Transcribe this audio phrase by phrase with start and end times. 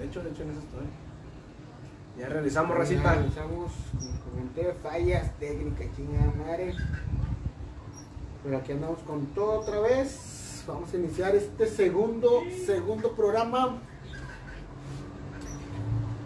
[0.00, 0.86] De hecho, de hecho, en eso estoy.
[2.18, 3.14] Ya realizamos, Ya racita.
[3.14, 6.74] Realizamos, como comenté, fallas técnicas, chingada madre.
[8.42, 10.64] Pero aquí andamos con todo otra vez.
[10.66, 13.78] Vamos a iniciar este segundo, segundo programa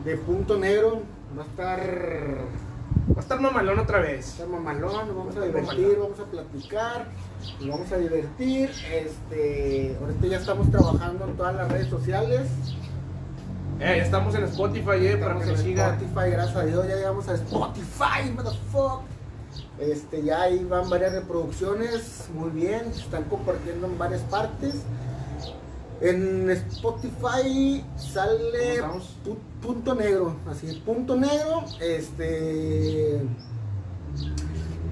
[0.05, 1.03] de Punto Negro.
[1.37, 4.29] Va a estar, va Va a estar mamalón otra a vez.
[4.29, 6.01] estar mamalón, nos vamos a Va a divertir, mamalón.
[6.03, 7.07] vamos a platicar,
[7.61, 8.71] nos vamos a divertir.
[8.93, 12.49] Este, ahorita ya estamos trabajando en todas las redes sociales.
[13.81, 15.95] Eh, estamos en Spotify, eh, para que nos en sigan.
[15.95, 19.15] Spotify, gracias a Dios, ya llegamos a Spotify, motherfucker.
[19.79, 24.75] Este, ya ahí van varias reproducciones, muy bien, se están compartiendo en varias partes.
[26.01, 28.83] En Spotify sale
[29.61, 33.23] punto negro, así, punto negro, este...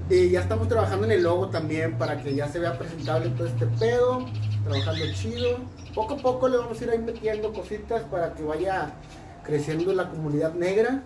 [0.09, 3.47] Y ya estamos trabajando en el logo también para que ya se vea presentable todo
[3.47, 4.25] este pedo,
[4.65, 5.57] trabajando chido.
[5.93, 8.93] Poco a poco le vamos a ir metiendo cositas para que vaya
[9.43, 11.03] creciendo la comunidad negra.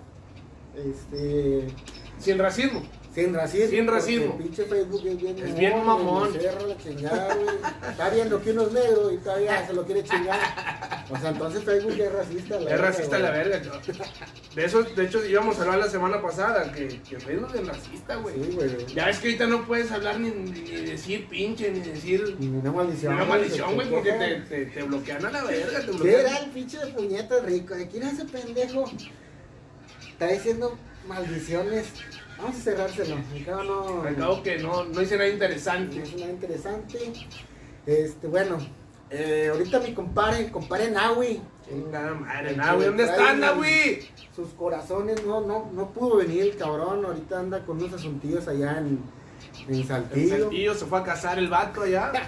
[0.76, 1.68] Este,
[2.20, 2.82] Sin racismo.
[3.26, 3.70] Sin racismo.
[3.70, 4.26] Sin racismo.
[4.38, 6.30] el pinche Facebook es bien Es bien mamón.
[6.84, 7.36] chingada.
[7.90, 10.40] Está viendo que uno es negro y todavía se lo quiere chingar.
[11.10, 12.60] O sea, entonces Facebook es racista.
[12.60, 13.62] la Es racista la verga.
[14.56, 18.16] De eso, de hecho, íbamos a hablar la semana pasada, que, que Facebook es racista,
[18.18, 18.36] güey.
[18.36, 18.86] Sí, güey.
[18.94, 22.72] Ya ves que ahorita no puedes hablar ni, ni decir pinche, ni decir Ni una
[22.72, 23.14] maldición.
[23.14, 26.20] una güey, maldición, güey, porque te, te, te bloquean a la verga, te ¿Qué bloquean.
[26.22, 27.74] era el pinche de puñetas rico?
[27.76, 28.86] ¿De quién es ese pendejo?
[30.12, 31.86] Está diciendo maldiciones.
[32.38, 33.16] Vamos a cerrárselo.
[33.16, 34.02] Al cabo no.
[34.04, 36.02] Al cabo que no, no hice nada no interesante.
[36.04, 36.98] es nada interesante.
[37.86, 38.58] Este, bueno.
[39.10, 41.42] eh, ahorita mi compadre, compadre Nahui.
[41.68, 44.08] Chingada madre, Nahui, ¿dónde está Nahui?
[44.36, 47.04] Sus corazones no, no, no pudo venir el cabrón.
[47.06, 49.00] Ahorita anda con unos asuntillos allá en,
[49.68, 50.38] en Saltillo.
[50.44, 52.12] Saltillo se fue a casar el vato allá,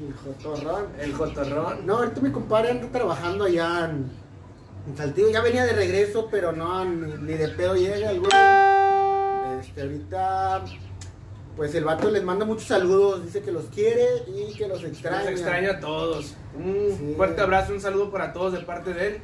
[0.00, 0.86] El jotorrón.
[0.98, 1.86] el jotorrón.
[1.86, 4.10] No, ahorita mi compadre anda trabajando allá en,
[4.88, 5.30] en Saltillo.
[5.30, 8.30] Ya venía de regreso, pero no, ni, ni de pedo llega el güey.
[9.70, 10.64] Este, ahorita,
[11.56, 13.24] pues el vato les manda muchos saludos.
[13.24, 15.22] Dice que los quiere y que los extraña.
[15.22, 16.34] Nos extraña a todos.
[16.56, 17.14] Un Sí.
[17.16, 19.18] fuerte abrazo, un saludo para todos de parte de él.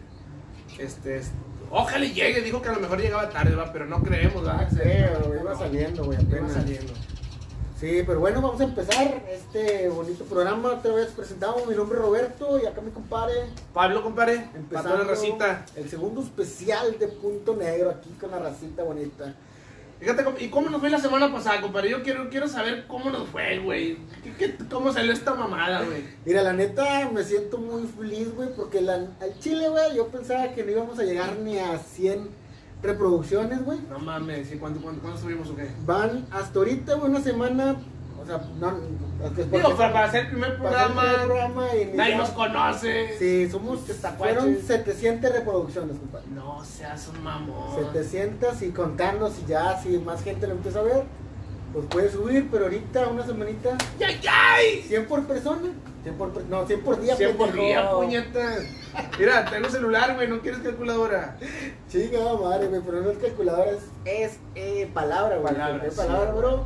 [0.78, 1.30] Este, es-
[1.70, 4.58] ojalá llegue, dijo que a lo mejor llegaba tarde, va, pero no creemos, va.
[4.60, 6.52] Ah, sí, pero iba saliendo, güey, Iba apenas.
[6.52, 6.92] saliendo.
[7.80, 10.70] Sí, pero bueno, vamos a empezar este bonito programa.
[10.70, 11.66] Otra vez presentamos.
[11.66, 13.34] Mi nombre es Roberto y acá mi compadre.
[13.74, 15.66] Pablo, compadre, Empezando la racita.
[15.76, 19.34] el segundo especial de Punto Negro aquí con la racita bonita.
[19.98, 21.90] Fíjate, ¿y cómo nos fue la semana pasada, compadre?
[21.90, 23.96] Yo quiero, quiero saber cómo nos fue, güey.
[24.22, 26.04] ¿Qué- qué- ¿Cómo salió esta mamada, güey?
[26.26, 30.52] Mira, la neta me siento muy feliz, güey, porque la, al chile, güey, yo pensaba
[30.52, 32.28] que no íbamos a llegar ni a 100
[32.82, 33.78] reproducciones, güey.
[33.88, 35.66] No mames, ¿y cuánto, cuánto, cuánto subimos o qué?
[35.86, 37.76] Van hasta ahorita, güey, una semana,
[38.22, 38.72] o sea, no,
[39.16, 43.18] Digo, para, para hacer el primer hacer el programa, primer programa y nadie nos conoce.
[43.18, 43.80] Sí, somos,
[44.18, 46.26] fueron 700 reproducciones, compadre.
[46.34, 47.92] No seas un mamón.
[47.92, 51.04] 700 y contando, si ya, si más gente lo empieza a ver,
[51.72, 54.82] pues puede subir, pero ahorita, una semanita, ¡Yay, yay!
[54.82, 55.72] 100 por persona,
[56.02, 58.56] 100 por, no, 100 por día, 100 por día, puñeta.
[59.18, 61.36] Mira, tengo celular, güey, ¿no quieres calculadora?
[61.90, 65.54] Chica madre, güey, pero no es calculadora, es, es eh, palabra, güey.
[65.54, 66.64] Palabra, sí, palabra, bro.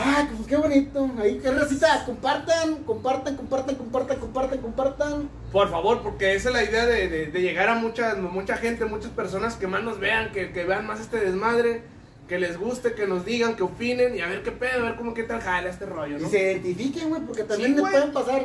[0.00, 1.10] Ay, pues qué bonito.
[1.20, 5.30] Ahí, qué racita, compartan, compartan, compartan, compartan, compartan, compartan.
[5.50, 8.84] Por favor, porque esa es la idea de, de- de llegar a mucha, mucha gente,
[8.84, 11.82] muchas personas que más nos vean, que, que vean más este desmadre,
[12.28, 14.96] que les guste, que nos digan, que opinen y a ver qué pedo, a ver
[14.96, 16.28] cómo qué tal jala este rollo, Y ¿no?
[16.28, 18.44] se identifiquen, güey, porque también Sí, le pueden pasar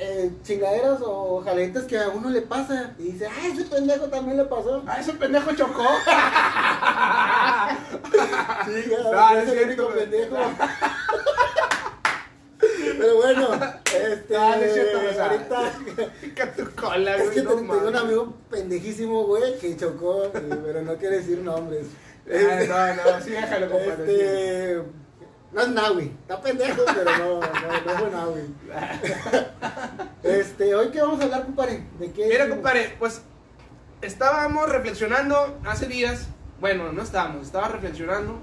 [0.00, 2.92] eh, chingaderas o jaletas que a uno le pasa.
[3.00, 4.82] Y dice, ay, ese pendejo también le pasó.
[4.86, 5.82] ¡Ah, ese pendejo chocó!
[8.66, 10.36] Sí, ya, Ah, es es cierto, pendejo.
[12.98, 13.48] Pero bueno,
[13.84, 15.72] este, Ah, no es cierto, o sea, ahorita
[16.56, 20.96] tu cola, es güey, que no tengo un amigo pendejísimo, güey, que chocó, pero no
[20.96, 21.86] quiere decir nombres.
[22.30, 24.06] Ah, no, no, sí, déjalo, compadre.
[24.06, 24.12] sí.
[24.20, 24.82] Este,
[25.52, 28.54] no es Nahui, está pendejo, pero no, no, no fue Nahui.
[30.22, 32.26] Este, hoy qué vamos a hablar, compadre, de qué.
[32.26, 33.22] Mira, compadre, pues
[34.02, 36.26] estábamos reflexionando hace días.
[36.60, 38.38] Bueno, no estábamos, estaba reflexionando.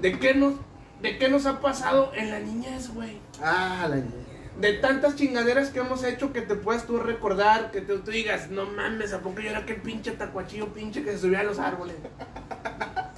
[0.00, 0.54] ¿De qué nos,
[1.00, 3.18] de qué nos ha pasado en la niñez, güey?
[3.42, 4.02] Ah, la
[4.60, 8.50] De tantas chingaderas que hemos hecho que te puedas tú recordar, que tú, tú digas,
[8.50, 11.58] no mames, ¿a poco yo era aquel pinche tacuachillo pinche que se subía a los
[11.58, 11.96] árboles?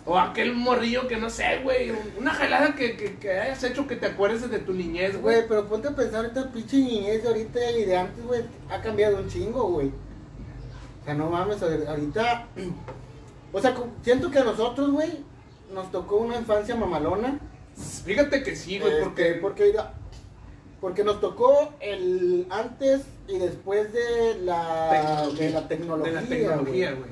[0.06, 1.90] O aquel morrillo que no sé, güey.
[2.18, 5.36] Una jalada que, que, que hayas hecho que te acuerdes de tu niñez, güey.
[5.36, 8.82] Güey, pero ponte a pensar ahorita, pinche niñez de ahorita y de antes, güey, ha
[8.82, 9.88] cambiado un chingo, güey.
[9.88, 12.48] O sea, no mames, ahorita.
[13.54, 15.10] O sea, siento que a nosotros, güey,
[15.72, 17.38] nos tocó una infancia mamalona.
[18.04, 19.38] Fíjate que sí, güey, Este, porque...
[19.40, 19.76] porque,
[20.80, 25.46] porque nos tocó el antes y después de la, Tecnología.
[25.46, 26.12] de la tecnología.
[26.12, 27.10] de la tecnología, güey.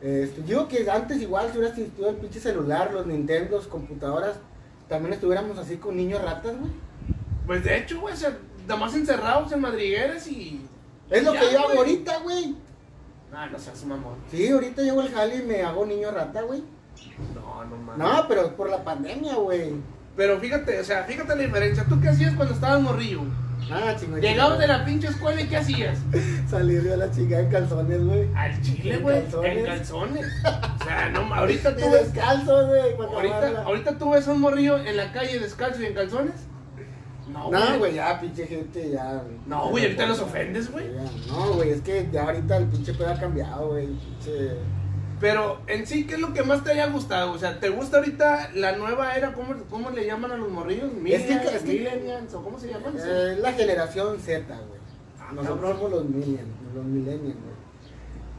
[0.00, 4.36] Este, digo que antes igual si hubiera existido el pinche celular, los Nintendo, computadoras,
[4.88, 6.72] también estuviéramos así con niños ratas, güey.
[7.46, 10.62] Pues de hecho, güey, o sea, nada más encerrados en madrigueras y.
[11.10, 12.54] Es lo Ya, que yo hago ahorita, güey.
[13.32, 14.14] Ah, no seas mamón.
[14.30, 16.62] Sí, ahorita llego al jale y me hago niño rata, güey.
[17.34, 17.98] No, no mames.
[17.98, 19.74] No, pero es por la pandemia, güey.
[20.16, 21.84] Pero fíjate, o sea, fíjate la diferencia.
[21.88, 23.22] ¿Tú qué hacías cuando estabas morrillo?
[23.72, 24.20] Ah, chingón.
[24.20, 25.98] Llegabas de la pinche escuela y ¿qué hacías?
[26.48, 28.28] Salir de la chingada en calzones, güey.
[28.34, 29.22] Al chile, En güey.
[29.22, 29.56] calzones.
[29.58, 30.26] En calzones.
[30.80, 32.12] O sea, no, ahorita tú ves.
[32.12, 32.94] descalzo, güey.
[33.64, 36.34] ahorita tú ves a un morrillo en la calle descalzo y en calzones.
[37.32, 39.22] No, No, güey, ya, pinche gente, ya.
[39.46, 40.86] No, güey, ahorita los ofendes, güey.
[41.28, 43.86] No, güey, es que ya ahorita el pinche pedo ha cambiado, güey.
[43.86, 44.50] Pinche.
[45.20, 47.32] Pero en sí, ¿qué es lo que más te haya gustado?
[47.32, 49.34] O sea, ¿te gusta ahorita la nueva era?
[49.34, 50.86] ¿Cómo, cómo le llaman a los morrillos?
[50.86, 52.94] Es que- Millennials, es que- millennials, ¿o cómo se llaman?
[52.98, 54.80] Eh, la generación Z, güey.
[55.20, 57.36] Ah, Nosotros somos los millennials, los millennials,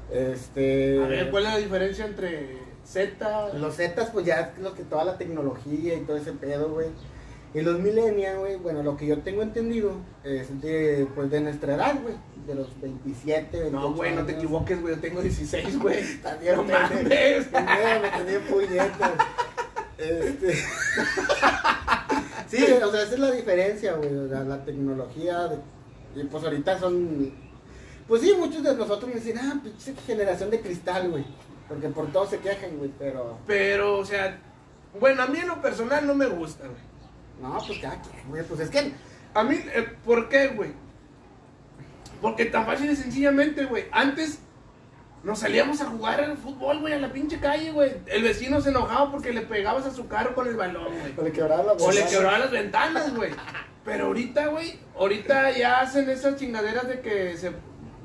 [0.10, 0.22] güey.
[0.32, 1.04] Este.
[1.04, 3.54] A ver, ¿cuál es la diferencia entre Z?
[3.54, 6.88] Los Zetas, pues ya es lo que toda la tecnología y todo ese pedo, güey.
[7.54, 9.92] Y los millennials, güey, bueno, lo que yo tengo entendido
[10.24, 12.16] es de, pues, de nuestra edad, güey.
[12.48, 16.22] De los 27, 28 No, güey, no te equivoques, güey, yo tengo 16, güey.
[16.22, 17.04] También No mames.
[17.04, 19.12] Me tenía puñetas.
[19.98, 20.54] Este.
[22.48, 24.16] sí, o sea, esa es la diferencia, güey.
[24.16, 25.48] o sea, la tecnología.
[25.48, 25.60] de-
[26.22, 27.32] Y pues ahorita son.
[28.08, 31.24] Pues sí, muchos de nosotros me dicen, ah, pinche generación de cristal, güey.
[31.70, 33.38] Porque por todo se quejan, güey, pero.
[33.48, 34.40] Pero, o sea,
[35.00, 36.91] bueno, a mí en lo personal no me gusta, güey.
[37.42, 38.44] No, pues cada quien, güey.
[38.44, 38.94] Pues es que.
[39.34, 40.72] A mí, eh, ¿por qué, güey?
[42.22, 43.86] Porque tan fácil y sencillamente, güey.
[43.92, 44.40] Antes
[45.24, 47.94] nos salíamos a jugar al fútbol, güey, a la pinche calle, güey.
[48.08, 51.14] El vecino se enojaba porque le pegabas a su carro con el balón, güey.
[51.18, 53.32] O le quebraba la O le quebraba las ventanas, güey.
[53.86, 57.52] Pero ahorita, güey, ahorita ya hacen esas chingaderas de que se,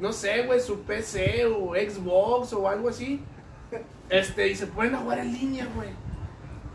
[0.00, 3.20] no sé, güey, su PC o Xbox o algo así.
[4.08, 5.90] Este, y se pueden jugar en línea, güey.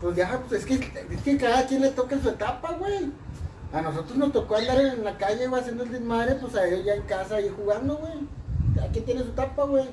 [0.02, 3.10] Pues ya, pues es que, es que cada quien le toca su etapa, güey.
[3.72, 6.84] A nosotros nos tocó andar en la calle, güey, haciendo el desmadre, pues a ellos
[6.84, 8.12] ya en casa ahí jugando, güey.
[8.74, 9.88] Cada quien tiene su etapa, güey.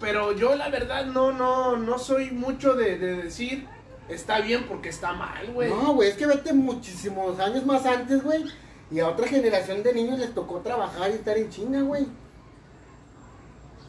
[0.00, 3.66] Pero yo la verdad no, no, no soy mucho de, de decir
[4.08, 5.70] está bien porque está mal, güey.
[5.70, 8.44] No, güey, es que vete muchísimos años más antes, güey.
[8.90, 12.06] Y a otra generación de niños les tocó trabajar y estar en China, güey.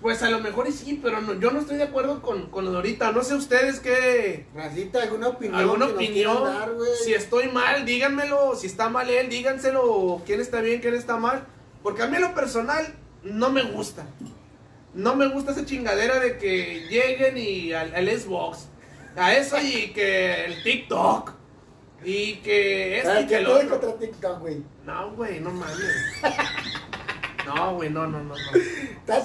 [0.01, 2.71] Pues a lo mejor sí, pero no, yo no estoy de acuerdo con, con lo
[2.71, 3.11] de ahorita.
[3.11, 5.55] No sé ustedes qué, Racita, ¿alguna opinión?
[5.59, 6.43] alguna que opinión.
[6.43, 6.69] dar,
[7.03, 8.55] si estoy mal, díganmelo.
[8.55, 10.21] Si está mal él, díganselo.
[10.25, 11.45] ¿Quién está bien, quién está mal?
[11.81, 12.93] Porque a mí en lo personal
[13.23, 14.05] no me gusta.
[14.93, 18.67] No me gusta esa chingadera de que lleguen y al, al Xbox.
[19.15, 21.31] A eso y que el TikTok.
[22.03, 23.69] Y que ¿Qué que tienes otro.
[23.69, 24.61] contra TikTok, güey?
[24.85, 25.79] No, güey, no mames.
[27.45, 28.35] No, güey, no, no, no, no.
[29.07, 29.19] Está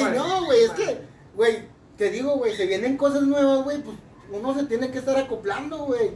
[0.00, 0.14] güey.
[0.16, 0.98] No, güey, es que,
[1.34, 1.58] güey,
[1.96, 3.96] te digo, güey, se vienen cosas nuevas, güey, pues
[4.32, 6.10] uno se tiene que estar acoplando, güey.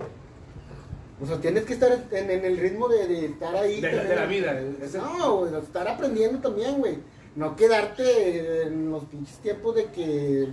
[1.20, 3.81] O sea, tienes que estar en, en el ritmo de, de estar ahí.
[3.81, 6.99] De la- de la vida, es el- No, güey, estar aprendiendo también, güey.
[7.37, 10.49] No quedarte en los pinches tiempos de que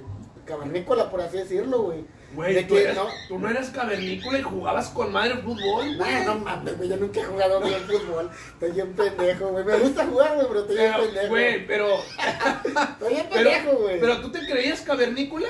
[0.45, 2.05] cavernícola, por así decirlo, güey.
[2.35, 3.07] Güey, de tú, que eras- no.
[3.27, 5.97] tú no eras cavernícola y jugabas con madre fútbol.
[5.97, 8.29] Nah, no mames, güey, yo nunca he jugado bien fútbol.
[8.53, 9.63] Estoy bien pendejo, güey.
[9.65, 11.27] Me gusta jugar, güey, pero estoy bien pendejo.
[11.29, 11.87] güey, pero,
[12.91, 13.99] Estoy bien pendejo, güey.
[13.99, 15.47] pero tú te creías cavernícola.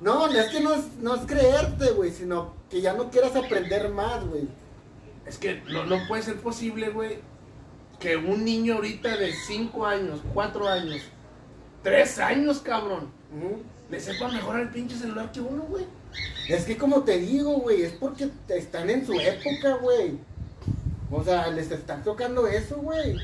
[0.00, 3.34] No, no es que no es, no es creerte, güey, sino que ya no quieras
[3.36, 4.48] aprender más, güey.
[5.24, 7.18] Es que no, no puede ser posible, güey,
[8.00, 11.00] que un niño ahorita de 5 años, 4 años,
[11.82, 13.10] 3 años, cabrón,
[13.88, 15.86] le sepa mejor al pinche celular que uno, güey.
[16.48, 20.18] Es que como te digo, güey, es porque están en su época, güey.
[21.10, 23.16] O sea, les está tocando eso, güey.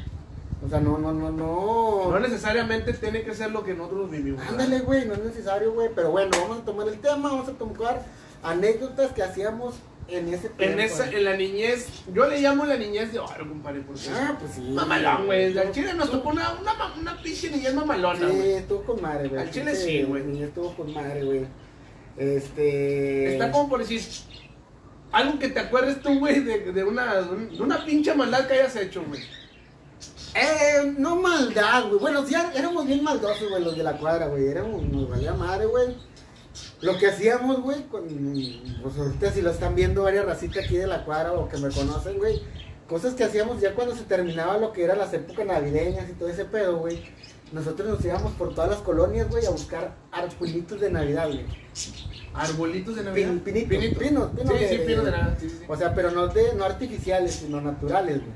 [0.65, 2.11] O sea, no, no, no, no.
[2.11, 4.43] No necesariamente tiene que ser lo que nosotros vivimos.
[4.49, 5.89] Ándale, güey, no es necesario, güey.
[5.95, 8.03] Pero bueno, vamos a tomar el tema, vamos a tomar
[8.43, 9.75] anécdotas que hacíamos
[10.09, 10.63] en ese tiempo.
[10.75, 14.37] En esa, en la niñez, yo le llamo la niñez de oro, compadre, porque Ah,
[14.39, 14.61] pues sí.
[14.61, 15.57] mamalón, güey.
[15.57, 19.41] Al chile nos tocó una, una, una pinche niñez mamalona, Sí, estuvo con madre, güey.
[19.41, 20.25] Al chile sí, güey.
[20.25, 21.47] niño Estuvo con madre, güey.
[22.17, 23.33] Este.
[23.33, 24.01] Está como por decir,
[25.13, 28.77] algo que te acuerdes tú, güey, de, de, una, de una pinche maldad que hayas
[28.77, 29.21] hecho, güey.
[30.35, 31.99] Eh, no maldad, güey.
[31.99, 34.47] Bueno, sí, éramos bien maldosos, güey, los de la cuadra, güey.
[34.47, 35.97] Éramos, nos valía madre, güey.
[36.81, 38.07] Lo que hacíamos, güey, con.
[38.83, 41.71] Pues ahorita si lo están viendo varias racitas aquí de la cuadra o que me
[41.71, 42.41] conocen, güey.
[42.89, 46.29] Cosas que hacíamos ya cuando se terminaba lo que eran las épocas navideñas y todo
[46.29, 47.03] ese pedo, güey.
[47.53, 51.45] Nosotros nos íbamos por todas las colonias, güey, a buscar arpulitos de Navidad, güey.
[52.33, 53.29] Arbolitos de Navidad.
[53.29, 55.37] Pin- pinitos, pinos, pinos Sí, de- sí, pinos de Navidad.
[55.41, 55.65] Sí, sí.
[55.67, 58.33] O sea, pero no, de, no artificiales, sino naturales, güey.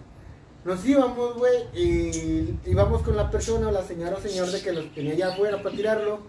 [0.65, 4.73] Nos íbamos, güey, y íbamos con la persona o la señora o señor de que
[4.73, 6.21] los tenía ya afuera para tirarlo.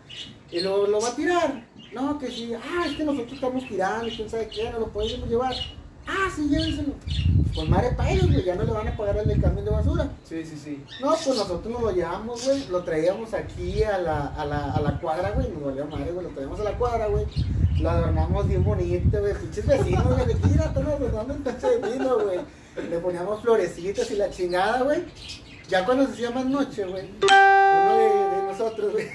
[0.52, 1.66] Y luego lo va a tirar.
[1.94, 5.28] No, que sí, ah, es que nosotros estamos tirando, quién sabe qué, no lo podemos
[5.30, 5.56] llevar.
[6.08, 6.94] Ah, sí, llévenselo.
[7.54, 9.72] Pues madre para ellos, güey, ya no le van a pagar el del camión de
[9.72, 10.10] basura.
[10.28, 10.84] Sí, sí, sí.
[11.02, 14.82] No, pues nosotros nos lo llevamos, güey, lo traíamos aquí a la, a la, a
[14.82, 17.26] la cuadra, güey, nos valió madre, güey, lo traíamos a la cuadra, güey.
[17.80, 22.20] Lo adornamos bien bonito, güey, pinches vecinos, güey, de mira, estamos adornando el pinche vecino,
[22.20, 22.40] güey.
[22.90, 25.06] Le poníamos florecitas y la chingada, güey.
[25.70, 29.08] Ya cuando se hacía más noche, güey, uno de, de nosotros, güey,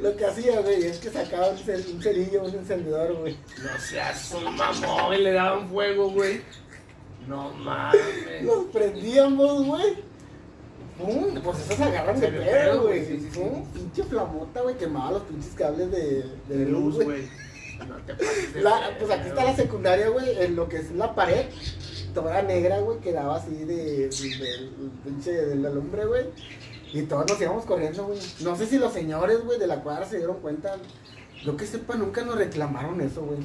[0.00, 3.36] lo que hacía, güey, es que sacaba un, cel- un cerillo, un encendedor, güey.
[3.62, 6.40] No seas un mamón, y le daban fuego, güey.
[7.28, 8.42] No mames.
[8.42, 9.94] Los prendíamos, güey.
[10.98, 13.04] Pum, Pues esos agarran de pedo, güey.
[13.06, 13.38] sí, sí, sí.
[13.40, 17.28] Pum, Pinche flamota, güey, quemaba los pinches cables de, de, De luz, güey.
[17.88, 20.76] No te pases de La- verga, Pues aquí está la secundaria, güey, en lo que
[20.78, 21.46] es la pared.
[22.14, 24.70] Toda negra, güey, quedaba así de, de- del
[25.04, 26.24] pinche de la lumbre, güey.
[26.92, 28.18] Y todos nos íbamos corriendo, güey.
[28.40, 30.76] No sé si los señores, güey, de la cuadra se dieron cuenta.
[31.44, 33.38] Lo que sepa, nunca nos reclamaron eso, güey.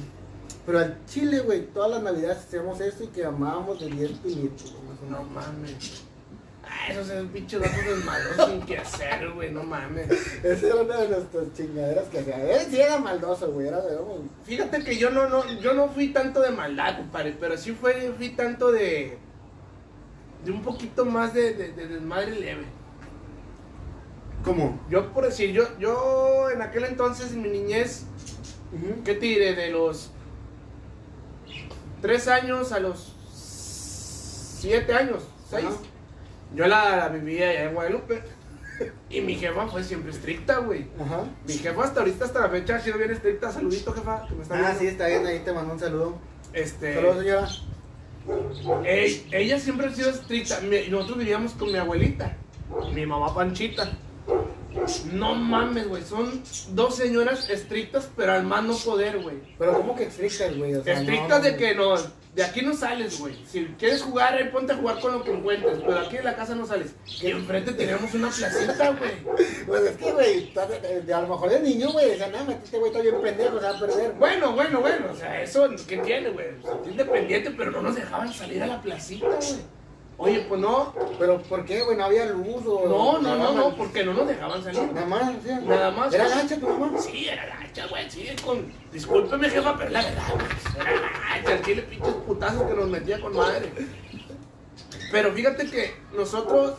[0.66, 4.74] Pero al chile, güey, todas las navidades hacíamos eso y que amábamos de 10 pinitos,
[5.08, 6.04] No mames.
[6.62, 10.10] Ah, esos son pinches datos desmadrosos sin que hacer, güey, no mames.
[10.44, 12.60] Esa era una de nuestras chingaderas que hacía.
[12.60, 13.68] Él sí era maldoso, güey.
[13.68, 13.96] Era de.
[14.44, 18.12] Fíjate que yo no, no, yo no fui tanto de maldad, compadre, pero sí fue,
[18.18, 19.16] fui tanto de.
[20.44, 22.77] de un poquito más de, de, de desmadre leve.
[24.48, 24.80] ¿Cómo?
[24.90, 28.04] Yo por decir, yo, yo en aquel entonces, en mi niñez,
[28.72, 29.02] Ujú.
[29.04, 29.54] ¿qué te diré?
[29.54, 30.10] De los
[32.02, 33.14] 3 años a los
[34.60, 35.64] 7 años, 6.
[35.66, 35.76] Ajá.
[36.54, 38.22] Yo la, la vivía allá en Guadalupe.
[39.10, 40.86] Y mi jefa fue siempre estricta, güey.
[41.00, 41.24] Ajá.
[41.48, 43.50] Mi jefa hasta ahorita, hasta la fecha, ha sido bien estricta.
[43.50, 44.78] Saludito, jefa, que me está Ah, viendo.
[44.78, 45.26] sí, está bien.
[45.26, 46.14] Ahí te mando un saludo.
[46.52, 47.48] Este, Saludos, señora.
[48.84, 50.60] ey- ella siempre ha sido estricta.
[50.60, 52.36] Mi- nosotros vivíamos con mi abuelita,
[52.94, 53.90] mi mamá Panchita.
[55.12, 56.02] No mames, güey.
[56.02, 59.36] Son dos señoras estrictas, pero al más no poder, güey.
[59.58, 60.74] Pero, ¿cómo que estrictas, güey?
[60.74, 61.94] O sea, Estrictas no, de que no,
[62.34, 63.34] de aquí no sales, güey.
[63.46, 66.36] Si quieres jugar, ahí ponte a jugar con lo que encuentres, pero aquí de la
[66.36, 66.94] casa no sales.
[67.20, 69.66] Y enfrente teníamos una placita, güey.
[69.66, 70.52] Pues es que, güey,
[71.12, 72.10] a lo mejor de niño, güey.
[72.10, 74.12] Decían, no, este güey está bien pendejo, se va a perder.
[74.12, 76.46] Bueno, bueno, bueno, o sea, eso, ¿qué tiene, güey?
[76.62, 79.77] O sea, independiente, pero no nos dejaban salir a la placita, güey.
[80.20, 81.96] Oye, pues no, Pero, ¿por qué, güey?
[81.96, 82.88] No había luz o.
[82.88, 84.92] no, no, no, no, porque no nos dejaban salir.
[84.92, 85.60] Nada más, o sea.
[85.60, 86.12] Nada más.
[86.12, 86.98] ¿Era gancha tu mamá?
[86.98, 88.72] Sí, era gacha, güey, sí, con...
[88.92, 90.24] Discúlpeme, jefa, pero la verdad,
[90.76, 93.72] era gacha, el chile pinches putazos que nos metía con madre.
[95.12, 96.78] Pero fíjate que nosotros,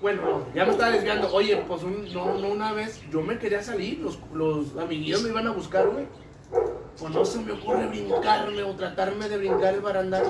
[0.00, 1.32] bueno, no, ya me estaba desviando.
[1.34, 5.30] Oye, pues un- no, no una vez, yo me quería salir, los, los amiguillos me
[5.30, 6.06] iban a buscar, güey.
[6.98, 10.24] Pues no se me ocurre brincarme o tratarme de brincar el barandal.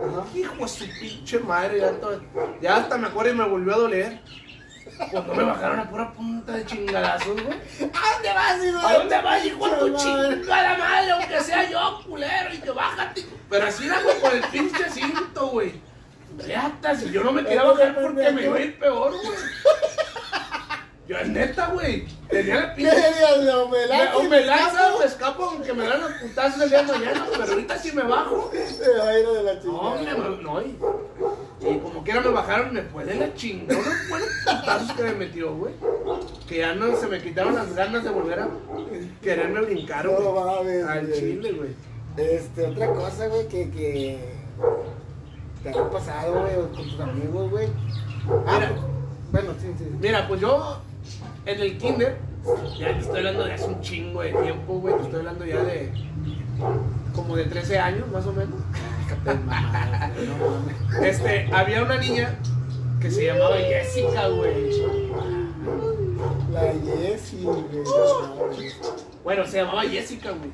[0.00, 0.24] Ajá.
[0.34, 1.92] Hijo de su pinche madre, ya,
[2.60, 4.20] ya hasta me acuerdo y me volvió a doler.
[5.12, 7.56] No me bajaron a pura punta de chingadazos, güey.
[7.92, 8.78] ¿A dónde vas, hijo?
[8.86, 11.10] ¿A dónde vas, hijo de tu chingada madre?
[11.12, 13.26] Aunque sea yo, culero, y que bájate.
[13.48, 15.80] Pero así era, güey, con el pinche cinto, güey.
[16.38, 19.38] Reatas, y yo no me quería bajar porque me iba a ir peor, güey.
[21.08, 22.06] Yo, es neta, güey.
[22.28, 22.96] Tenía la ¿Qué pinche.
[23.40, 27.44] ¿La Me, o me escapo, aunque me dan los putazos el día de mañana, pero
[27.44, 28.50] ahorita sí me bajo.
[28.52, 30.28] Se va a ir de la No, chingada.
[30.28, 33.80] me- no, y, como quiera me bajaron, me fue de la chingada.
[33.80, 35.72] Unos buenos putazos que me metió, güey.
[36.46, 38.48] Que ya no se me quitaron las ganas de volver a
[39.22, 40.44] quererme brincar, No güey.
[40.44, 41.70] mames, Al chile, güey.
[42.18, 44.18] Este, otra cosa, güey, que, que
[45.62, 47.66] te ha pasado, güey, con tus amigos, güey.
[48.46, 48.68] Ah, Mira.
[48.68, 48.82] pues,
[49.32, 49.84] bueno, sí, sí.
[50.00, 50.80] Mira, pues yo
[51.48, 52.18] en el kinder,
[52.78, 54.94] ya te estoy hablando de hace un chingo de tiempo, güey.
[54.96, 55.90] Te estoy hablando ya de
[57.14, 58.60] como de 13 años, más o menos.
[61.02, 62.38] Este, había una niña
[63.00, 64.82] que se llamaba Jessica, güey.
[66.52, 67.62] La Jessie, güey.
[67.84, 68.76] no mames.
[69.24, 70.50] Bueno, se llamaba Jessica, güey.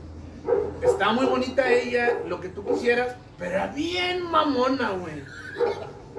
[0.82, 5.24] Estaba muy bonita ella, lo que tú quisieras, pero era bien mamona, güey.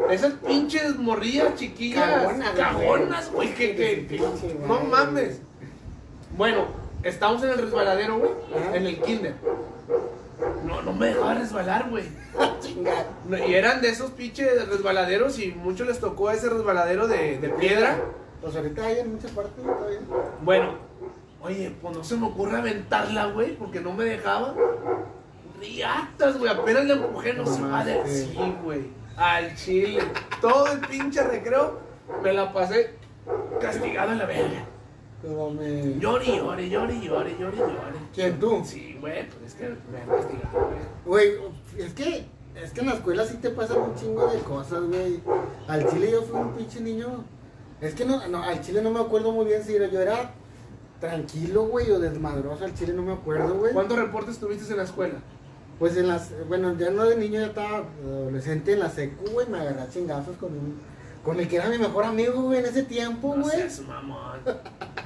[0.09, 2.63] Esas pinches morrillas chiquillas, Cagonas, güey.
[2.65, 4.21] cagonas, güey, que, que,
[4.67, 5.41] no mames.
[6.37, 6.65] Bueno,
[7.03, 8.31] estábamos en el resbaladero, güey,
[8.73, 9.35] en el kinder.
[10.65, 12.03] No, no me dejaba resbalar, güey.
[13.29, 17.49] No, Y eran de esos pinches resbaladeros y muchos les tocó ese resbaladero de, de
[17.49, 17.97] piedra.
[18.41, 20.01] Pues ahorita hay en muchas partes, está bien.
[20.41, 20.73] Bueno,
[21.41, 24.53] oye, pues no se me ocurre aventarla, güey, porque no me dejaba.
[25.59, 28.25] Riatas, güey, apenas la empujé, no se va de Mamaste.
[28.25, 28.81] sí, güey.
[29.17, 30.03] Al chile.
[30.41, 31.79] Todo el pinche recreo
[32.21, 32.95] me la pasé
[33.59, 34.65] castigada en la verga.
[35.23, 35.99] No mames.
[35.99, 37.99] Llore, llore, llore, llore, llore, llore.
[38.13, 38.61] ¿Quién tú?
[38.63, 40.69] Sí, güey, pues es que me han castigado,
[41.05, 41.37] güey.
[41.37, 44.83] Güey, es que Es que en la escuela sí te pasan un chingo de cosas,
[44.83, 45.19] güey.
[45.67, 47.25] Al chile yo fui un pinche niño.
[47.81, 50.31] Es que no, no, al chile no me acuerdo muy bien si era, yo era
[50.99, 52.63] tranquilo, güey, o desmadroso.
[52.63, 53.73] Al chile no me acuerdo, güey.
[53.73, 55.15] ¿Cuántos reportes tuviste en la escuela?
[55.79, 59.47] Pues en las, bueno, ya no de niño, ya estaba adolescente en la secu, güey,
[59.47, 60.79] me agarré a chingazos con un,
[61.23, 63.57] con el que era mi mejor amigo, güey, en ese tiempo, No güey.
[63.57, 64.39] seas mamón.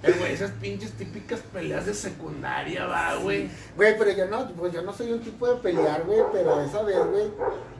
[0.00, 3.48] Eh, güey, esas pinches típicas peleas de secundaria, va, güey.
[3.74, 6.84] Güey, pero yo no, pues yo no soy un tipo de pelear, güey, pero esa
[6.84, 7.24] vez, güey.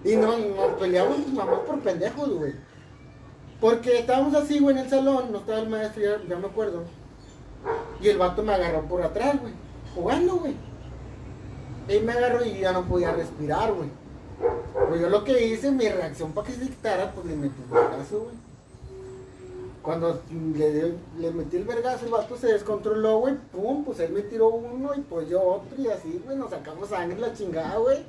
[0.03, 2.55] Y no, nos peleamos mamás por pendejos, güey.
[3.61, 6.83] Porque estábamos así, güey, en el salón, no estaba el maestro, ya, ya me acuerdo.
[8.01, 9.53] Y el vato me agarró por atrás, güey,
[9.95, 10.57] jugando, güey.
[11.89, 13.89] Y me agarró y ya no podía respirar, güey.
[14.89, 17.75] Pues yo lo que hice, mi reacción para que se quitara, pues le metí un
[17.75, 18.49] vergazo, güey.
[19.83, 23.35] Cuando le, metí el vergazo, el vato se descontroló, güey.
[23.53, 26.37] Pum, pues él me tiró uno y pues yo otro y así, güey.
[26.37, 28.05] Nos sacamos sangre la chingada, güey.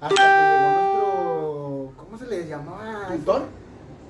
[0.00, 2.04] Hasta que llegó nuestro.
[2.04, 3.08] ¿Cómo se le llamaba?
[3.14, 3.42] ¿Tutor?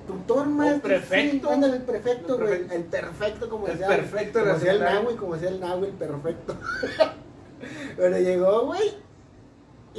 [0.07, 0.81] Tutor, maestro.
[0.81, 1.49] prefecto.
[1.53, 2.67] Sí, el prefecto, El güey.
[2.71, 3.87] El perfecto, como El decía.
[3.87, 4.79] perfecto como decía el.
[4.79, 6.55] Nahui, como decía el Nahui, el perfecto.
[7.97, 9.08] Pero llegó, güey.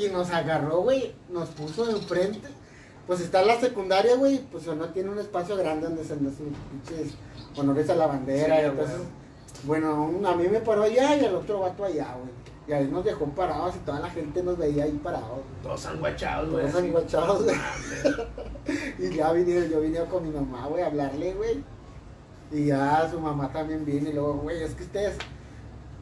[0.07, 1.15] Y nos agarró, güey.
[1.29, 2.49] Nos puso enfrente.
[3.07, 4.39] Pues está la secundaria, güey.
[4.51, 6.31] Pues no tiene un espacio grande donde se sus
[6.71, 7.15] pinches
[7.57, 8.57] honores a la bandera.
[8.57, 8.97] Sí, y entonces,
[9.65, 12.31] bueno, un- a mí me paró allá y al otro vato allá, güey.
[12.69, 15.41] Y ahí nos dejó parados y toda la gente nos veía ahí parados.
[15.63, 16.67] Todos anguachados, güey.
[16.71, 17.57] Todos anguachados, güey.
[18.99, 21.65] Y ya vine, yo vine con mi mamá, güey, a hablarle, güey.
[22.53, 25.17] Y ya su mamá también vino y luego, güey, es que ustedes,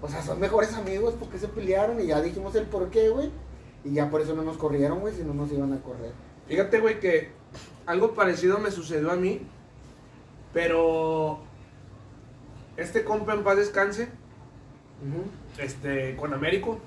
[0.02, 3.30] o sea, son mejores amigos porque se pelearon y ya dijimos el por qué, güey.
[3.84, 6.12] Y ya por eso no nos corrieron, güey, si no nos iban a correr.
[6.48, 7.30] Fíjate, güey, que
[7.86, 9.42] algo parecido me sucedió a mí.
[10.52, 11.40] Pero
[12.76, 14.08] este compa en paz descanse,
[15.58, 16.80] este, con Américo.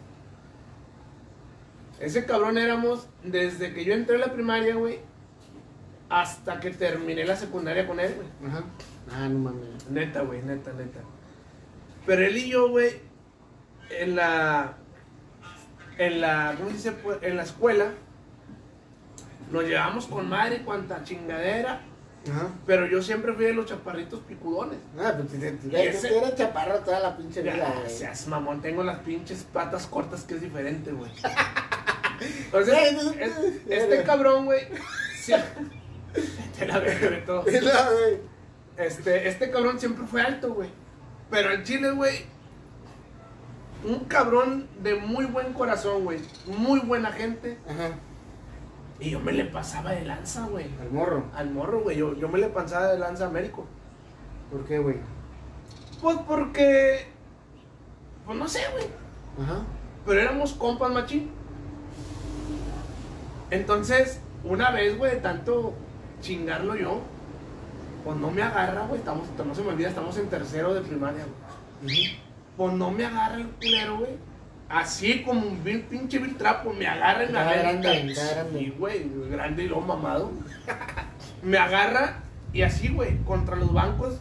[2.00, 5.00] Ese cabrón éramos desde que yo entré a la primaria, güey,
[6.10, 8.51] hasta que terminé la secundaria con él, güey.
[8.51, 8.63] Ajá.
[9.12, 9.89] Ah, no mames.
[9.89, 11.00] Neta, güey, neta, neta.
[12.05, 12.93] Pero él y yo, güey,
[13.89, 14.77] en la.
[16.04, 16.54] En la.
[16.58, 16.92] ¿Cómo se dice?
[16.94, 17.92] Pues, En la escuela.
[19.52, 21.82] Nos llevamos con madre cuanta chingadera.
[22.30, 22.50] Ajá.
[22.66, 24.78] Pero yo siempre fui de los chaparritos picudones.
[24.98, 28.84] Ah, pues te, te- ese- si era chaparro toda la pinche vida, seas mamón, tengo
[28.84, 31.12] las pinches patas cortas que es diferente, güey.
[32.46, 32.76] Entonces,
[33.20, 33.34] es-
[33.68, 34.62] este cabrón, güey.
[35.22, 35.34] sí-
[36.58, 37.44] Te la veo de todo.
[37.44, 38.20] Mira, güey.
[38.78, 40.70] Este, este cabrón siempre fue alto, güey.
[41.30, 42.26] Pero el chile, güey.
[43.84, 46.20] Un cabrón de muy buen corazón, güey.
[46.46, 47.58] Muy buena gente.
[47.67, 47.96] Ajá.
[49.00, 50.67] Y yo me le pasaba de lanza, güey.
[50.80, 51.26] Al morro.
[51.34, 51.98] Al morro, güey.
[51.98, 53.65] Yo, yo me le pasaba de lanza a Américo.
[54.52, 54.98] ¿Por qué, güey?
[56.00, 57.08] Pues porque.
[58.26, 58.86] Pues no sé, güey.
[59.41, 59.63] Ajá.
[60.06, 61.32] Pero éramos compas, machín.
[63.50, 65.74] Entonces, una vez, güey, de tanto
[66.22, 67.02] chingarlo yo,
[68.04, 69.00] pues no me agarra, güey.
[69.00, 71.26] Estamos, no se me olvida, estamos en tercero de primaria,
[71.82, 72.08] güey.
[72.08, 72.20] Ujú.
[72.58, 74.12] Pues no me agarra el culero, güey.
[74.70, 77.72] Así como un vil- pinche vil trapo, me agarra Estaba agarra.
[77.74, 78.16] grande.
[78.16, 80.32] Sí, güey, grande y luego mamado.
[81.44, 82.20] me agarra
[82.54, 84.16] y así, güey, contra los bancos,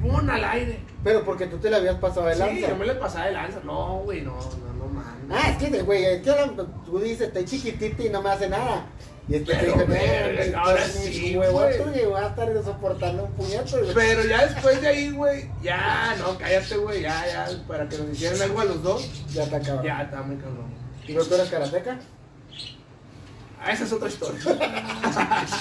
[0.00, 0.80] pum, al aire.
[1.04, 2.68] Pero porque tú te la habías pasado de Sí, lanza.
[2.68, 3.58] yo me le pasaba de lanza.
[3.64, 5.30] No, güey, no, no, no mames.
[5.30, 6.52] Ah, es que, güey, es que la-
[6.86, 8.86] tú dices, estoy chiquitita y no me hace nada.
[9.28, 11.48] Y es que te Pero, no, ahora sí, güey.
[11.92, 13.94] que voy a estar soportando un puñeto, güey.
[13.94, 18.10] Pero ya después de ahí, güey, ya, no, cállate, güey, ya, ya, para que nos
[18.10, 19.82] hicieran algo a los dos, Ya te acabó.
[19.84, 20.72] ya, está muy cabrón.
[21.06, 21.98] ¿Y no tú eras karateca?
[23.64, 24.40] Ah, esa es otra historia.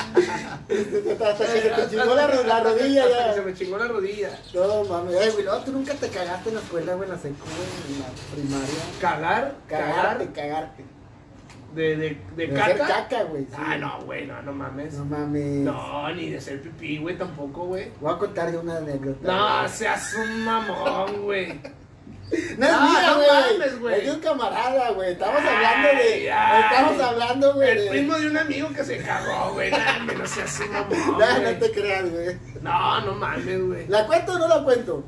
[0.10, 3.34] Hasta que se te chingó la, ro- la rodilla Hasta que ya.
[3.36, 4.30] Se me chingó la rodilla.
[4.56, 7.21] No mames, Ay, güey, no, tú nunca te cagaste en la escuela, güey, en la
[7.21, 8.82] secu, güey, en la primaria.
[9.00, 10.84] Cagar, Cagarte, cagar, cagarte.
[11.73, 13.07] De, de, de De hacer caca.
[13.07, 13.43] caca, güey.
[13.43, 13.51] sí.
[13.57, 14.93] Ah, no, güey, no, no mames.
[14.95, 15.45] No mames.
[15.65, 17.91] No, ni de ser pipí, güey, tampoco, güey.
[17.99, 19.31] Voy a contar yo una anécdota.
[19.31, 19.69] No, güey.
[19.69, 21.60] seas un mamón, güey.
[22.31, 23.27] No es No, mía, no güey.
[23.60, 23.99] mames, güey.
[23.99, 25.12] Es de un camarada, güey.
[25.12, 26.27] Estamos hablando de.
[26.29, 27.69] Estamos hablando, güey.
[27.71, 29.69] El de- primo de un amigo que se cagó, güey.
[29.69, 32.38] No, no seas un mamón, No, no te creas, güey.
[32.62, 33.86] No, no mames, güey.
[33.89, 35.03] ¿La cuento o no la cuento?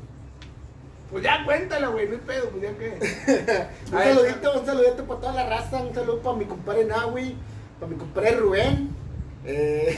[1.14, 2.98] Pues ya cuéntala, güey, no hay pedo, pues ya qué.
[3.92, 5.80] Un saludito, un saludito para toda la raza.
[5.80, 7.36] Un saludo para mi compadre Nahui,
[7.78, 8.90] para mi compadre Rubén.
[9.44, 9.96] Eh.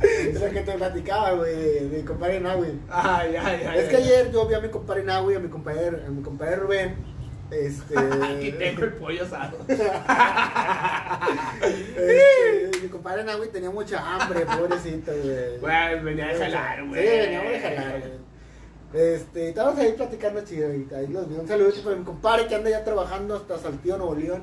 [0.00, 2.78] es lo que te platicaba, güey, mi compadre Nahui.
[2.88, 3.78] Ay, ay, ay.
[3.80, 4.04] Es que ay.
[4.04, 6.94] ayer yo vi a mi compadre Nahui, a mi compadre, a mi compadre Rubén.
[7.50, 7.98] Este.
[8.22, 9.58] Aquí tengo el pollo asado.
[11.66, 15.58] este, mi compadre Nahui tenía mucha hambre, pobrecito, güey.
[15.58, 17.02] Güey, venía de jalar, güey.
[17.02, 18.35] Sí, veníamos de jalar, güey.
[18.96, 21.34] Este, estábamos ahí platicando chido y ahí los vi.
[21.34, 24.42] Un saludo para mi compadre que anda ya trabajando hasta Saltillo, Nuevo León.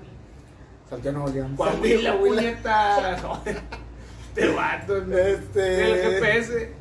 [0.90, 1.56] Saltillo Nuevo León.
[1.56, 2.20] Coahuila.
[2.20, 3.22] puñetas.
[4.36, 4.98] Este vato.
[4.98, 6.72] Este- Del GPS.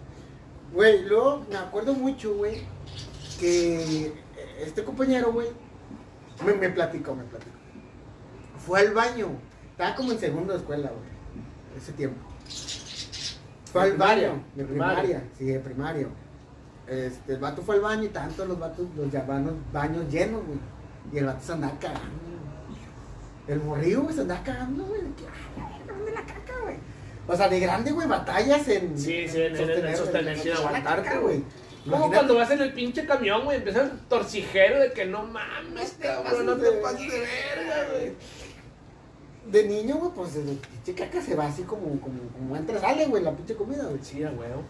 [0.75, 2.63] Güey, luego me acuerdo mucho, güey,
[3.41, 4.13] que
[4.61, 5.49] este compañero, güey,
[6.45, 7.53] me, me platicó, me platicó.
[8.59, 9.29] Fue al baño.
[9.71, 11.77] Estaba como en segundo de escuela, güey.
[11.77, 12.21] Ese tiempo.
[13.71, 14.29] Fue ¿De al primaria?
[14.31, 14.45] baño.
[14.55, 15.03] De Primaria.
[15.03, 15.31] primaria.
[15.39, 16.09] Sí, de primario.
[16.93, 20.59] Este, el vato fue al baño y tanto los vatos, los llamaban baños llenos, güey.
[21.13, 22.09] Y el vato se andaba cagando.
[22.09, 22.83] güey.
[23.49, 25.01] El morrillo, güey, se andaba cagando, güey.
[25.03, 25.25] de que,
[25.59, 26.77] "Ay, ¿Dónde la caca, güey?
[27.27, 28.99] O sea, de grande, güey, batallas en.
[28.99, 31.43] Sí, sí, en- en- en sostener, sin la aguantarte, güey.
[31.85, 32.15] Como Imagínate.
[32.15, 36.47] cuando vas en el pinche camión, güey, empieza el torcijero de que no mames, cabrón,
[36.47, 38.13] no te pases de- de verga, güey.
[39.51, 43.07] De niño, güey, pues el pinche caca se va así como, como, como entra, sale,
[43.07, 43.99] güey, la pinche comida, güey.
[44.03, 44.63] Sí, a huevo.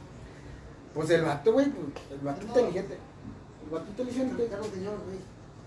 [0.95, 2.99] Pues el vato, güey, pues, el vato inteligente.
[3.65, 4.51] El vato inteligente.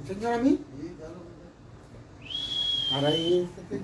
[0.02, 0.64] ¿El señor a mí?
[2.94, 3.50] Ahora ahí.
[3.58, 3.76] este.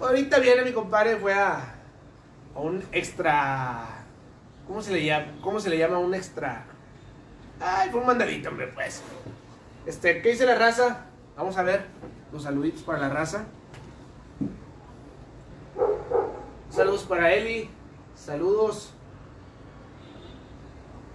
[0.00, 1.74] Ahorita viene mi compadre, fue a,
[2.54, 4.04] a un extra.
[4.66, 5.26] ¿Cómo se le llama?
[5.42, 6.64] ¿Cómo se le llama un extra?
[7.60, 9.02] Ay, fue un mandadito, hombre, pues.
[9.84, 11.06] Este, ¿qué dice la raza?
[11.36, 11.86] Vamos a ver
[12.32, 13.44] los saluditos para la raza.
[16.78, 17.68] Saludos para Eli.
[18.14, 18.94] Saludos.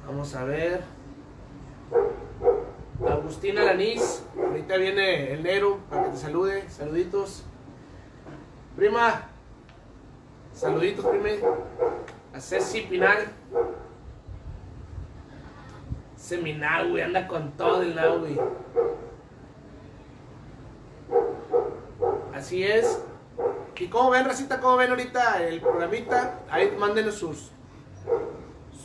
[0.05, 0.81] Vamos a ver.
[3.07, 4.25] Agustina Lanís.
[4.37, 6.69] Ahorita viene el negro para que te salude.
[6.69, 7.45] Saluditos.
[8.75, 9.29] Prima.
[10.51, 11.39] Saluditos, prime.
[12.33, 13.31] A Ceci Pinal.
[16.17, 17.03] Seminal, güey.
[17.03, 18.37] Anda con todo el lado, güey.
[22.33, 23.01] Así es.
[23.83, 27.51] Y como ven, Racita, como ven ahorita el programita, ahí mándenos sus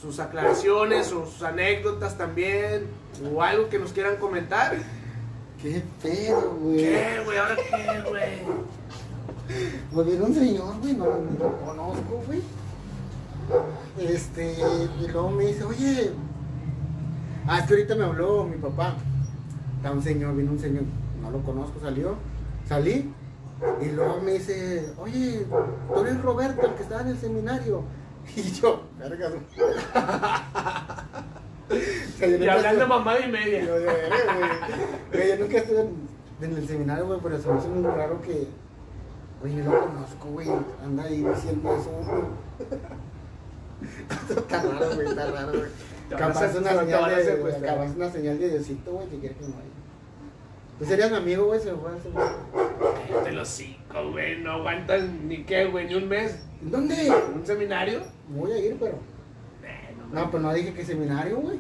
[0.01, 2.89] sus aclaraciones, sus, sus anécdotas también,
[3.33, 4.77] o algo que nos quieran comentar.
[5.63, 6.79] ¿Qué pedo, güey?
[6.79, 7.39] ¿Qué, güey?
[7.39, 8.39] ¿Ahora qué, güey?
[9.93, 12.43] Pues viene un señor, güey, no, no lo conozco, güey.
[13.99, 14.57] Este,
[15.01, 16.13] y luego me dice, oye.
[17.47, 18.95] Ah, es que ahorita me habló mi papá.
[19.77, 20.83] Está un señor, vino un señor,
[21.23, 22.17] no lo conozco, salió.
[22.69, 23.13] Salí.
[23.81, 25.47] Y luego me dice, oye,
[25.93, 27.83] tú eres Roberto, el que estaba en el seminario.
[28.37, 29.41] Y yo, verga, güey.
[31.71, 33.63] O sea, yo Y hablando estuve- mamá y media.
[33.65, 33.85] yo, güey.
[35.13, 36.09] Güey, yo nunca estuve en,
[36.41, 38.49] en el seminario, güey, pero se me hizo muy raro que.
[39.41, 40.49] Güey, yo lo conozco, güey.
[40.83, 42.23] Anda ahí diciendo eso, güey.
[44.39, 45.71] Está raro, güey, está raro, güey.
[46.11, 46.83] Capaz hacer- una
[47.97, 49.69] una señal de Diosito, güey, que quiere que no vaya.
[50.79, 52.13] Tú serías mi amigo, güey, se me fue a hacer.
[53.19, 54.39] Cállate los cinco, güey.
[54.41, 56.39] No aguantan ni qué, güey, ni un mes.
[56.61, 56.95] ¿Dónde?
[57.35, 58.01] ¿Un seminario?
[58.29, 58.99] Voy a ir, pero.
[60.13, 61.59] No, No, pero no dije que seminario, güey.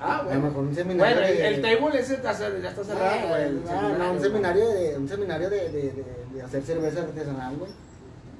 [0.00, 0.40] Ah, A lo bueno.
[0.42, 1.14] mejor un seminario.
[1.16, 3.42] Bueno, el, de- el table ese está ya está cerrado, güey.
[3.68, 4.20] Ah, no, un güey.
[4.30, 7.70] seminario de, un seminario de, de, de, de hacer cerveza artesanal, güey.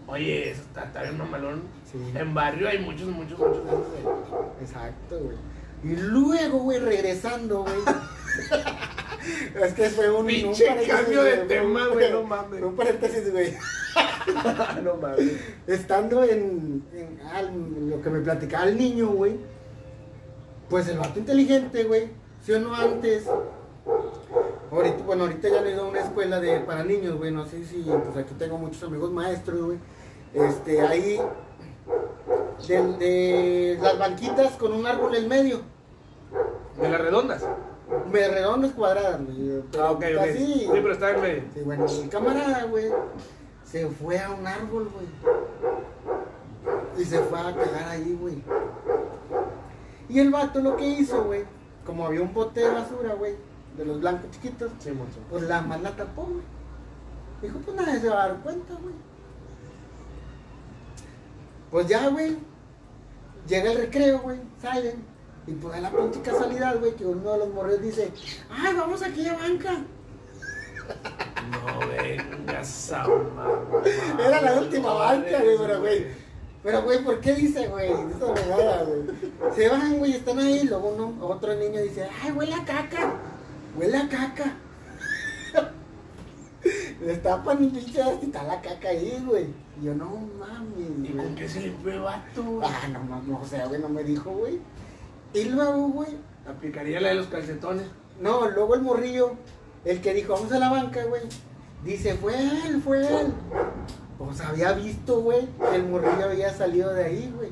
[0.06, 1.62] Oye, eso está, está bien mamalón.
[1.90, 1.98] Sí.
[2.14, 3.64] En barrio hay muchos, muchos, muchos.
[3.64, 4.14] de güey.
[4.60, 5.36] Exacto, güey.
[5.84, 7.74] Y luego, güey, regresando, güey.
[9.62, 12.62] es que fue un, Pinche un cambio de tema, güey, no mames.
[12.62, 13.54] Un paréntesis, güey.
[14.82, 15.32] no mames.
[15.66, 19.36] Estando en, en lo que me platicaba el niño, güey.
[20.68, 22.08] Pues el vato inteligente, güey.
[22.44, 23.26] ¿Sí o no antes?
[24.70, 27.30] Ahorita, bueno, ahorita ya le he ido a una escuela de, para niños, güey.
[27.30, 29.78] No sé si, pues aquí tengo muchos amigos maestros, güey.
[30.34, 31.20] Este, ahí,
[32.68, 35.60] de, de las banquitas con un árbol en medio.
[36.80, 37.44] De las redondas.
[38.10, 39.62] Me redondas cuadradas, güey.
[39.70, 40.20] pero Ah, ok, ok.
[40.20, 40.46] Así.
[40.60, 41.42] Sí, pero está en medio.
[41.52, 42.86] Sí, bueno, el camarada, güey,
[43.64, 45.06] se fue a un árbol, güey.
[46.98, 48.42] Y se fue a cagar ahí, güey.
[50.08, 51.44] Y el vato lo que hizo, güey,
[51.84, 53.34] como había un bote de basura, güey,
[53.76, 55.18] de los blancos chiquitos, Sí, mucho.
[55.30, 56.42] pues la más la tapó, güey.
[57.42, 58.94] Dijo, pues nadie se va a dar cuenta, güey.
[61.70, 62.36] Pues ya, güey.
[63.48, 64.38] Llega el recreo, güey.
[64.62, 65.04] Salen.
[65.46, 68.10] Y pues la pinche casualidad, güey, que uno de los morros dice,
[68.50, 69.84] ay, vamos aquí a banca.
[71.50, 73.06] No vengas a.
[74.26, 76.06] Era la última banca, güey, pero güey.
[76.62, 77.90] Pero güey, ¿por qué dice, güey?
[77.90, 79.54] Esa mamada, güey.
[79.54, 83.12] Se van, güey, están ahí, luego uno, otro niño dice, ay, huele a caca.
[83.76, 84.56] Huele a caca.
[87.02, 89.48] Les tapan un pinche y está la caca ahí, güey.
[89.78, 92.42] Y yo, no mames, ¿Y con qué se limpió el vato?
[92.42, 92.66] güey?
[92.66, 94.58] Ah, no mames, o sea, güey, no me dijo, güey.
[95.34, 96.16] Y luego, güey,
[96.48, 97.86] Aplicaría la de los calcetones.
[98.20, 99.32] no, luego el morrillo,
[99.84, 101.22] el que dijo, vamos a la banca, güey.
[101.84, 103.32] Dice, fue él, fue él.
[104.18, 107.50] Pues había visto, güey, que el morrillo había salido de ahí, güey.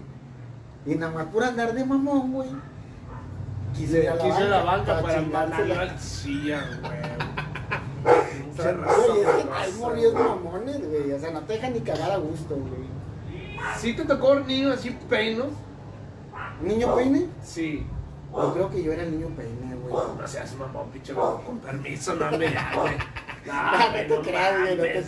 [0.86, 2.48] Y nada más por andar de mamón, güey.
[3.76, 5.58] quiso ir a la Quiso ir a la banca para chingársela.
[5.58, 6.92] mandarlo al silla, güey.
[8.54, 10.12] Güey, es que hay güey.
[10.12, 11.12] mamones, güey.
[11.12, 12.86] O sea, no te dejan ni cagar a gusto, güey.
[13.78, 15.46] ¿Sí te tocó niño así peinos?
[16.62, 17.28] ¿Niño peine?
[17.42, 17.86] Sí.
[18.32, 19.94] Yo creo que yo era el niño peine, güey.
[20.18, 22.94] No seas mamón, pinche con permiso, no me ya, güey.
[23.44, 25.06] No, te creas, güey, no te creas.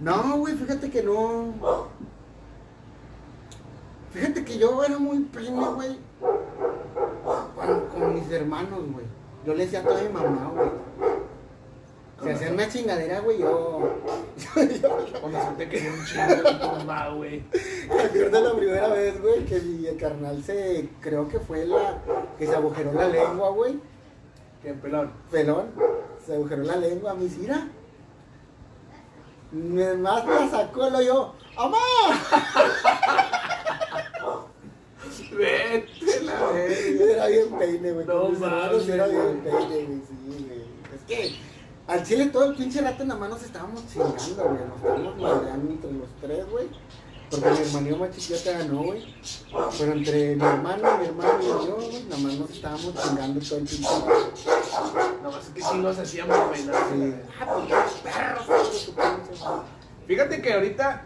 [0.00, 1.54] No, güey, fíjate que no.
[4.12, 5.98] Fíjate que yo era muy peine, güey.
[7.54, 9.06] Con, con mis hermanos, güey.
[9.44, 10.70] Yo le decía a toda mi mamá, güey.
[12.22, 13.98] Si hacían una chingadera, güey, yo.
[15.20, 17.44] Con razón te quería un chingo güey.
[18.14, 20.88] Me la primera vez, güey, que mi carnal se.
[21.00, 21.98] Creo que fue la.
[22.38, 23.78] Que se agujeró la lengua, güey.
[24.62, 25.12] Qué pelón.
[25.30, 25.72] Pelón.
[26.24, 27.68] Se agujeró la lengua, mi cira.
[29.52, 31.34] Mi más la sacó el yo.
[31.56, 31.78] ¡Amá!
[35.32, 36.58] Vete la.
[36.58, 38.06] Era bien peine, güey.
[38.06, 40.00] No mames, era bien peine, güey.
[40.08, 40.64] Sí, güey.
[40.94, 41.36] Es que
[41.86, 44.66] al chile todo el pinche rato en la mano nos estábamos chingando, güey.
[44.66, 46.68] Nos estábamos madreando entre los tres, güey.
[47.30, 49.14] Porque mi hermanillo más chiquito te ganó, güey.
[49.78, 53.58] Pero entre mi hermano, mi hermano y yo, güey, nada más nos estábamos chingando todo
[53.58, 53.88] el pinche.
[55.22, 56.60] No más que chingos hacíamos, güey.
[56.60, 57.14] Sí.
[57.40, 58.92] Ah, pues.
[60.06, 61.02] Fíjate que ahorita,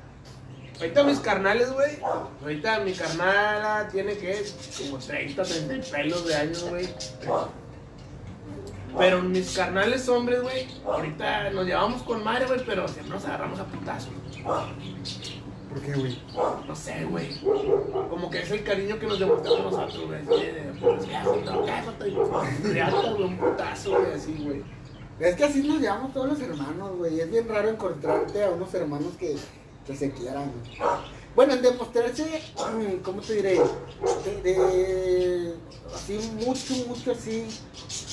[0.78, 1.98] ahorita mis carnales, güey,
[2.42, 4.44] ahorita mi carnala tiene que
[4.78, 6.86] como 30, 30 y pelos de años, güey.
[8.98, 13.58] Pero mis carnales hombres, güey, ahorita nos llevamos con madre, güey, pero siempre nos agarramos
[13.60, 14.12] a putazos.
[15.68, 16.18] ¿Por qué, güey?
[16.66, 17.40] No sé, güey.
[18.08, 20.22] Como que es el cariño que nos demostramos nosotros, güey.
[20.80, 21.06] Pues
[22.62, 24.62] güey, un putazo, güey, así, güey.
[25.20, 27.20] Es que así nos llamamos todos los hermanos, güey.
[27.20, 29.36] Es bien raro encontrarte a unos hermanos que,
[29.86, 30.50] que se quieran.
[31.34, 32.42] Bueno, en demostrarse,
[33.04, 33.60] ¿cómo te diré?
[34.24, 35.54] De, de-
[35.94, 37.46] así, mucho, mucho así,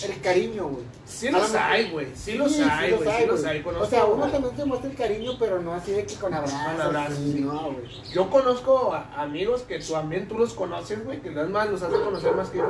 [0.06, 0.84] el cariño, güey.
[1.06, 2.08] Sí los lo hay, güey.
[2.16, 3.10] Sí los hay, güey.
[3.22, 3.64] Sí los hay.
[3.66, 6.60] O sea, uno también se muestra el cariño, pero no así de que con abrazos.
[6.74, 7.40] Con abrazos, sí, sí.
[7.42, 7.88] no, güey.
[8.14, 11.96] Yo conozco a- amigos que también tú los conoces, güey, que las más los hace
[12.00, 12.70] conocer más que yo.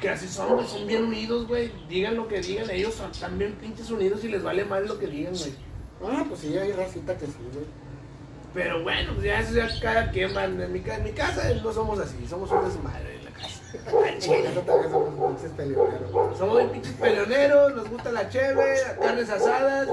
[0.00, 1.70] Que así son, güey, son bien unidos, güey.
[1.88, 5.06] Digan lo que digan, ellos son también pinches unidos y les vale mal lo que
[5.06, 5.52] digan, güey.
[6.06, 7.64] Ah, pues sí, hay racita que sí, güey.
[8.54, 10.60] Pero bueno, pues ya eso ya cada quien man.
[10.60, 13.60] En mi, en mi casa no somos así, somos un desmadre en la casa.
[14.20, 16.38] Somos pinches peleoneros.
[16.38, 19.88] Somos bien pinches peleoneros, nos gusta la cheve, carnes asadas.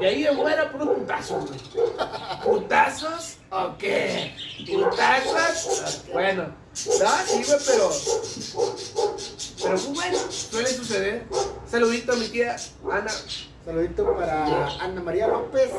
[0.00, 1.50] Y ahí en fuera, puros putazos.
[2.44, 4.34] ¿Putazos o qué?
[4.66, 6.04] ¿Putazos?
[6.12, 7.90] Bueno, no, sí, güey, pero.
[9.62, 11.24] Pero pues bueno, suele suceder.
[11.66, 12.56] Saludito a mi tía
[12.90, 13.10] Ana.
[13.64, 15.70] Saludito para Ana María López.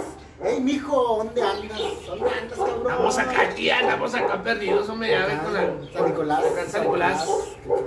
[0.44, 1.80] Ey, mijo, ¿dónde andas?
[2.08, 2.92] ¿Dónde andas, cabrón?
[2.92, 5.92] Andamos acá, tía, andamos acá perdidos, hombre, ya ven con la.
[5.92, 6.46] San Nicolás.
[6.46, 7.30] Acá en San Nicolás.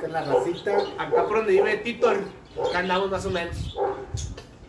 [0.01, 0.77] Que la racita.
[0.99, 3.79] Acá por donde vive Tito, acá andamos más o menos.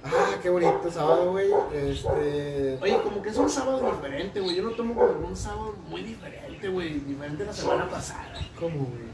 [0.05, 1.49] Ah, qué bonito sábado, güey.
[1.73, 2.77] Este.
[2.81, 4.55] Oye, como que es un sábado diferente, güey.
[4.55, 6.99] Yo no tomo como un sábado muy diferente, güey.
[6.99, 8.33] Diferente a la semana pasada.
[8.59, 9.13] ¿Cómo, güey?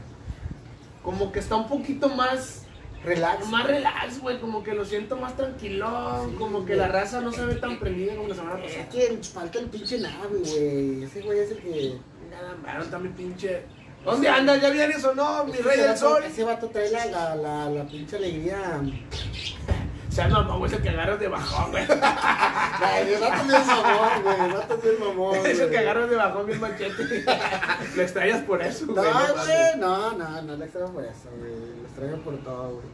[1.02, 2.66] Como que está un poquito más,
[3.04, 3.48] Relax.
[3.48, 4.38] más relax, güey.
[4.40, 6.30] Como que lo siento más tranquilón.
[6.30, 6.78] Sí, como que güey.
[6.78, 8.82] la raza no se ve tan prendida como la semana pasada.
[8.82, 11.02] Es que falta el pinche nave, güey.
[11.04, 11.98] Ese güey es el que.
[12.30, 13.62] Nada, mano, está mi pinche.
[14.04, 14.60] ¿Dónde andas?
[14.62, 15.44] ¿Ya vienes o no?
[15.44, 16.22] Mi rey del sol.
[16.24, 18.80] Ese vato trae la, la, la, la pinche alegría.
[20.26, 21.84] O sea, no, güey, es el que agarras de bajón, güey.
[21.90, 24.40] Ay, el es bien mamón, güey.
[24.40, 25.36] El es bien mamón.
[25.46, 27.24] Es el que agarras de bajón bien machete.
[27.96, 29.04] Lo extrañas por eso, No, güey.
[29.12, 31.52] no güey, no, no, no le extraño por eso, güey.
[31.52, 32.86] Le extraño por todo, güey.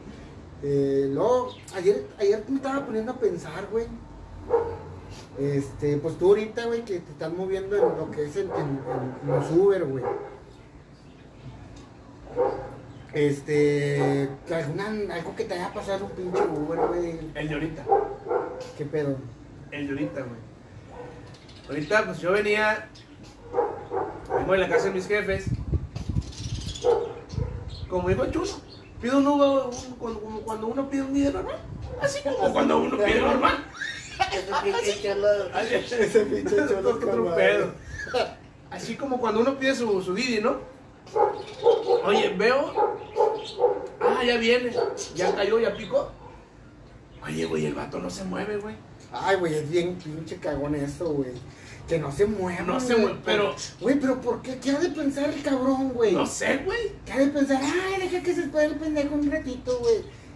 [0.63, 3.85] Eh, luego, ayer, ayer me estaba poniendo a pensar, güey.
[5.37, 8.81] Este, pues tú ahorita, güey, que te estás moviendo en lo que es en, en-
[9.23, 10.03] en los Uber, güey.
[13.13, 17.19] Este, que alguna, algo que te haya pasado un pinche Uber, güey.
[17.35, 17.83] El de ahorita.
[18.77, 19.17] ¿Qué pedo?
[19.71, 20.39] El de ahorita, güey.
[21.69, 22.89] Ahorita, pues yo venía.
[24.29, 25.45] Vengo de la casa de mis jefes.
[27.89, 28.51] Como dijo Chulo,
[29.01, 31.55] pido un Uber un- cuando, como cuando uno pide un día normal.
[32.01, 33.65] Así como cuando uno pide normal.
[34.31, 36.87] Ese pinche cholo.
[38.69, 40.57] Así como cuando uno pide su, su Didi, ¿no?
[42.05, 42.73] Oye, veo.
[43.99, 44.71] Ah, ya viene.
[45.15, 46.11] Ya cayó, ya picó.
[47.25, 48.75] Oye, güey, el vato no se mueve, güey.
[49.11, 51.31] Ay, güey, es bien pinche cagón eso, güey.
[51.87, 52.61] Que no se mueva.
[52.61, 54.57] No se mueve, pero- Güey, pero ¿por qué?
[54.59, 56.11] ¿Qué ha de pensar el cabrón, güey?
[56.13, 56.91] No sé, güey.
[57.05, 57.61] ¿Qué ha de pensar?
[57.61, 59.95] Ay, deja que se espere el pendejo un ratito, güey.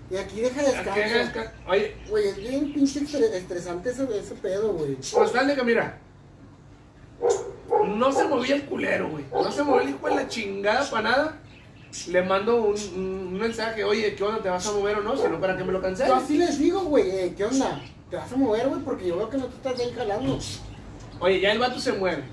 [0.10, 1.40] Y aquí deja Aquí descanso.
[1.40, 4.96] desca- Oye, Güey, es bien pinche estre- estresante ese, ese pedo, güey.
[5.14, 6.00] pues dale que mira.
[7.98, 9.26] No se movía el culero, güey.
[9.32, 11.38] No se movía el hijo de la chingada para nada.
[12.08, 14.42] le mando un, un mensaje, oye, ¿qué onda?
[14.42, 15.18] ¿Te vas a mover o no?
[15.18, 16.12] Si no, ¿para que me lo Yo canceles?
[16.14, 17.82] así les digo, güey, eh, ¿qué onda?
[18.10, 18.82] ¿Te vas a mover, güey?
[18.82, 20.38] Porque yo veo que no te estás ahí jalando.
[21.20, 22.24] Oye, ya el vato se mueve.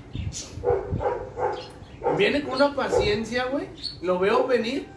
[2.17, 3.67] Viene con una paciencia, güey.
[4.01, 4.87] Lo veo venir.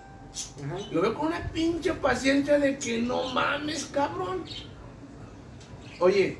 [0.64, 0.76] Ajá.
[0.90, 4.44] Lo veo con una pinche paciencia de que no mames, cabrón.
[6.00, 6.38] Oye,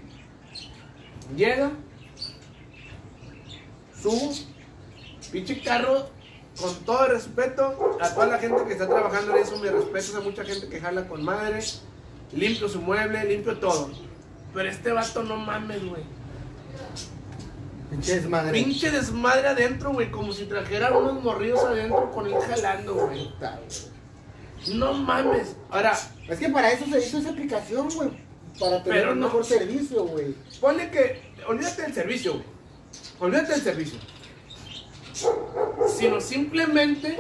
[1.37, 1.71] llega,
[4.03, 4.33] subo,
[5.31, 6.09] pinche carro,
[6.61, 10.19] con todo el respeto a toda la gente que está trabajando en eso, mi respeto
[10.19, 11.61] a mucha gente que jala con madre,
[12.33, 13.91] limpio su mueble, limpio todo.
[14.55, 16.03] Pero este vato no mames, güey.
[17.91, 18.53] Pinche desmadre.
[18.53, 23.31] Pinche desmadre adentro, güey, como si trajera unos morridos adentro con él jalando, güey.
[24.75, 25.57] No mames.
[25.71, 28.11] Ahora, Es que para eso se hizo esa aplicación, güey.
[28.59, 30.35] Para tener Pero un no- mejor servicio, güey.
[30.61, 31.21] Ponle que.
[31.49, 32.45] Olvídate del servicio, güey.
[33.23, 34.01] Olvídate del servicio.
[35.97, 37.17] Sino simplemente.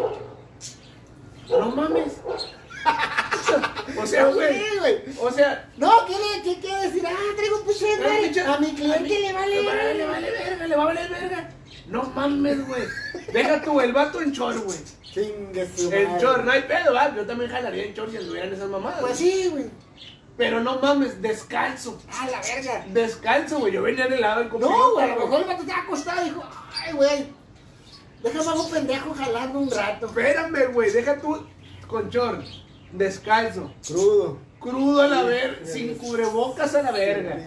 [1.48, 2.14] No mames.
[4.02, 4.60] o sea, güey.
[5.20, 5.70] O sea.
[5.76, 7.04] No, ¿qué, le, qué quiere decir?
[7.06, 9.62] Ah, traigo un pinche A mi cliente le vale.
[9.62, 11.50] Le vale, le vale verga, le va a valer verga.
[11.86, 12.82] No mames, güey.
[13.32, 14.78] Deja tú, el vato en short, güey.
[15.04, 17.14] Chingue su En short, no hay pedo, ¿va?
[17.14, 19.00] Yo también jalaría en short si anduvieran esas mamadas.
[19.02, 19.66] Pues sí, güey.
[20.36, 22.00] Pero no mames, descalzo.
[22.10, 22.84] Ah, la verga.
[22.88, 23.72] Descalzo, güey.
[23.72, 26.22] Yo venía en el lado del No, güey, a lo mejor el vato estaba acostado
[26.22, 26.42] y dijo,
[26.74, 27.26] ay, güey.
[28.22, 30.06] Déjame hago pendejo jalando un rato.
[30.06, 31.44] Espérame, güey, deja tú
[31.88, 32.44] con short,
[32.92, 34.38] descalzo, Crudo.
[34.60, 37.44] crudo a la verga, sin cubrebocas a la verga.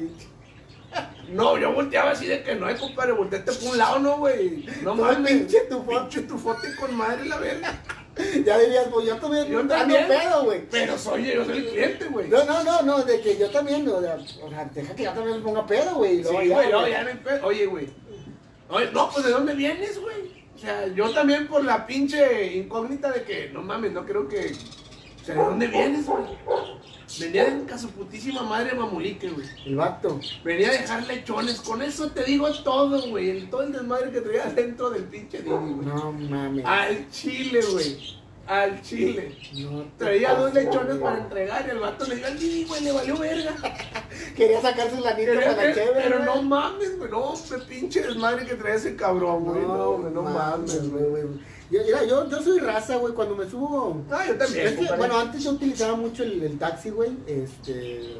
[1.29, 4.65] No, yo volteaba así de que no hay compadre, volteate por un lado, no, güey.
[4.83, 6.01] No No, mames, pinche tu foto.
[6.01, 7.81] pinche tu foto con madre la verga.
[8.45, 10.07] Ya dirías, pues yo también Yo también.
[10.07, 10.67] pedo, güey.
[10.69, 12.29] Pero soy yo, soy el cliente, güey.
[12.29, 15.11] No, no, no, no, de que yo también, o sea, o sea, deja que yo
[15.11, 16.23] también me ponga pedo, güey.
[16.23, 17.45] Sí, güey, no, ya no hay pedo.
[17.45, 17.89] Oye, güey.
[18.69, 20.45] Oye, no, pues ¿de dónde vienes, güey?
[20.55, 24.53] O sea, yo también por la pinche incógnita de que, no mames, no creo que...
[25.21, 26.23] O sea, ¿de dónde vienes, güey?
[27.19, 29.47] Venía de casa putísima madre mamulique, güey.
[29.65, 30.19] El vato.
[30.43, 31.61] Venía a dejar lechones.
[31.61, 33.29] Con eso te digo todo, güey.
[33.29, 35.85] El- Todo el desmadre que traía dentro del pinche Didi, güey.
[35.87, 36.65] No mames.
[36.65, 38.17] Al chile, güey.
[38.47, 39.35] Al chile.
[39.55, 40.99] No Traía dos lechones güey.
[40.99, 42.83] para entregar y el vato le dio al Didi, güey.
[42.83, 43.55] Le valió verga.
[44.37, 45.91] Quería sacar su lanita Pero, para la chévere.
[46.03, 46.25] pero güey.
[46.35, 47.09] no mames, güey.
[47.09, 49.61] No, hombre, pinche desmadre que trae ese cabrón, güey.
[49.63, 51.09] No, hombre, no mames, güey.
[51.09, 51.23] güey.
[51.71, 54.03] Yo, mira, yo, yo soy raza, güey, cuando me subo.
[54.11, 54.67] Ah, yo también.
[54.67, 54.97] Es que, compadre.
[54.99, 57.11] bueno, antes yo utilizaba mucho el, el taxi, güey.
[57.25, 58.17] Este.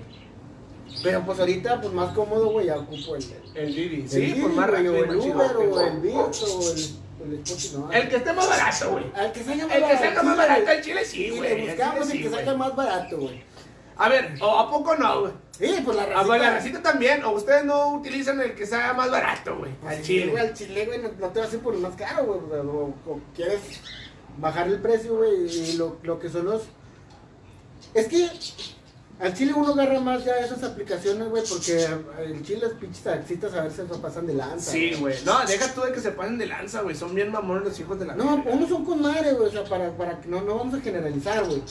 [1.03, 3.23] Pero pues ahorita, pues más cómodo, güey, ya ocupo el.
[3.53, 4.01] El Didi.
[4.01, 4.95] el Sí, Didi, por más güey, rápido.
[5.03, 5.87] El Uber, o güey.
[5.87, 7.04] el Bit, o el.
[7.31, 9.05] El, Spotify, no, El que esté más barato, güey.
[9.15, 10.03] Al que salga más El que barato.
[10.05, 11.67] salga más barato al chile, sí, güey.
[11.67, 13.43] buscamos chile el que salga más barato, güey.
[13.97, 15.33] A ver, ¿o ¿a poco no, güey?
[15.57, 16.23] Sí, pues la Ah, racita.
[16.27, 17.23] bueno, la recita también.
[17.23, 19.71] O ustedes no utilizan el que sea más barato, güey.
[19.81, 20.39] Pues Al sí, güey, chile.
[20.41, 22.59] al chile, güey, no, no te vas a ir por el más caro, güey.
[22.59, 23.61] O, o- o quieres
[24.37, 26.63] bajar el precio, güey, y lo, lo que son los...
[27.93, 28.29] Es que
[29.17, 31.87] al chile uno agarra más ya esas aplicaciones, güey, porque
[32.23, 34.71] el chile los pinches taxistas a veces se pasan de lanza.
[34.71, 35.15] Sí, güey.
[35.25, 36.95] No, deja tú de que se pasen de lanza, güey.
[36.95, 38.51] Son bien mamones los hijos de la No, verga.
[38.51, 41.45] unos son con madre, güey, o sea, para, para que no, no vamos a generalizar,
[41.45, 41.61] güey.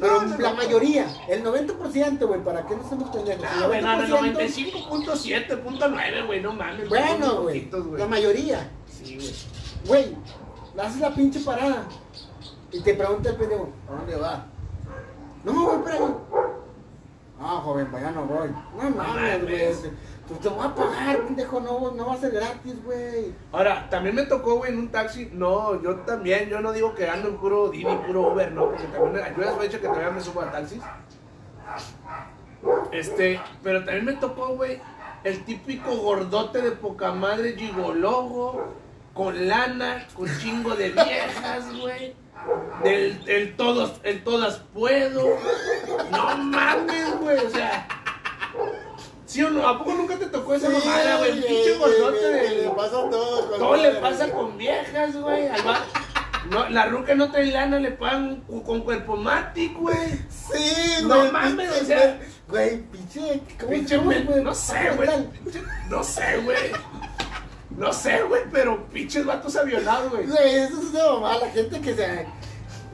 [0.00, 0.56] Pero No, no, la no.
[0.56, 3.44] mayoría, el 90%, güey, ¿para qué no estamos pendejos?
[3.60, 6.88] No, güey, no, 90%, 95.7.9, güey, no mames.
[6.88, 8.68] Bueno, güey, la mayoría.
[9.02, 9.34] Sí, güey.
[9.86, 10.16] Güey,
[10.82, 11.84] haces la pinche parada
[12.72, 14.46] y te pregunta el pendejo, ¿a dónde va?
[15.44, 16.14] No, güey, espérame.
[17.42, 18.50] Ah, joven, para allá no voy.
[18.76, 19.92] No mames, güey.
[20.28, 23.34] Pues te voy a pagar, pendejo, no, no va a ser gratis, güey.
[23.50, 25.30] Ahora, también me tocó, güey, en un taxi.
[25.32, 28.84] No, yo también, yo no digo que ando en puro Didi, puro Uber, no, porque
[28.84, 30.82] también, yo les he dicho que todavía me subo a taxis.
[32.92, 34.80] Este, pero también me tocó, güey,
[35.24, 38.74] el típico gordote de poca madre gigologo,
[39.14, 42.14] con lana, con chingo de viejas, güey.
[42.82, 45.36] Del, el todos, el todas puedo.
[46.10, 47.86] No mames, güey, o sea.
[49.26, 49.66] ¿Sí o no?
[49.66, 51.30] ¿A poco nunca te tocó esa mamada, güey?
[51.30, 52.70] El pinche gordote Le del.
[52.72, 53.48] pasa todo.
[53.50, 55.46] con Todo le pasa con viejas, güey.
[55.48, 55.60] Al
[56.50, 59.96] No, la ruca no trae lana, le pagan con cuerpo matic, güey.
[60.30, 61.30] Sí, No güey.
[61.32, 63.42] mames, pinche, o sea- Güey, pinche.
[63.60, 65.08] ¿cómo Pinche men- no sé, güey.
[65.88, 66.72] No sé, güey.
[67.80, 70.26] No sé, güey, pero pinches vatos avionados, güey.
[70.26, 71.38] Güey, eso es una mamá.
[71.38, 72.26] La gente que se.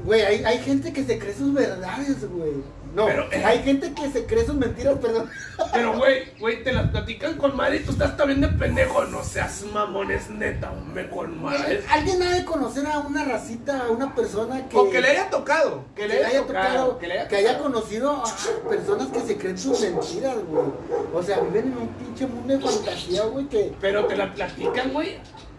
[0.05, 2.63] Güey, hay, hay gente que se cree sus verdades, güey.
[2.97, 3.45] No, Pero, eh.
[3.45, 5.29] hay gente que se cree sus mentiras, perdón.
[5.71, 9.05] Pero, güey, güey, te las platican con madre y tú estás también de pendejo.
[9.05, 11.85] No seas mamones, neta, hombre, con madre.
[11.91, 14.79] Alguien ha de conocer a una racita, a una persona que.
[14.79, 15.85] O que le haya tocado.
[15.95, 16.99] Que que le haya tocado.
[16.99, 17.63] que, Que le haya haya tocado.
[17.75, 20.65] conocido a personas que se creen sus mentiras, güey.
[21.13, 23.75] O sea, viven en un pinche mundo de fantasía, güey, que.
[23.79, 25.19] Pero te la platican, güey.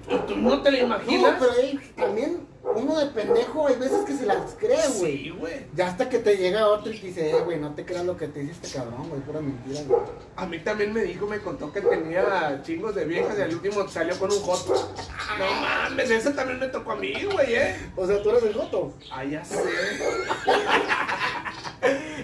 [0.09, 1.35] Y tú no te la No, imaginas.
[1.38, 5.18] pero ey, también uno de pendejo hay veces que se las cree, güey.
[5.18, 5.65] Sí, güey.
[5.74, 8.18] Ya hasta que te llega otro y te dice, eh, güey, no te creas lo
[8.18, 10.01] que te dice este cabrón, güey, pura mentira, güey.
[10.36, 13.88] A mí también me dijo, me contó que tenía chingos de viejas y al último
[13.88, 14.93] salió con un joto.
[15.38, 17.91] No mames, eso también me tocó a mí, güey, eh.
[17.95, 18.93] O sea, tú eres el goto.
[19.11, 19.55] Ah, ya sé.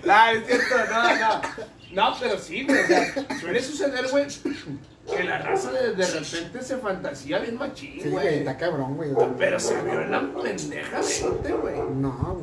[0.05, 1.41] no, es cierto, no, no.
[1.93, 2.83] No, pero sí, güey.
[2.83, 4.25] O sea, suele suceder, güey,
[5.15, 9.11] que la raza de, de repente se fantasía bien machín, Sí, güey, está cabrón, güey.
[9.37, 11.75] pero se vio en la pendeja mente, güey.
[11.95, 12.37] No,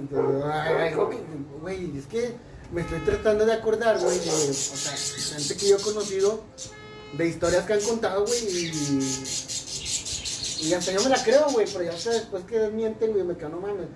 [0.52, 1.18] algo que,
[1.60, 2.34] güey, es que
[2.72, 6.44] me estoy tratando de acordar, güey, de, o sea, gente que yo he conocido,
[7.16, 8.70] de historias que han contado, güey, y,
[10.62, 13.36] y hasta yo me la creo, güey, pero ya hasta después que mienten, güey, me
[13.36, 13.86] quedo, no mames.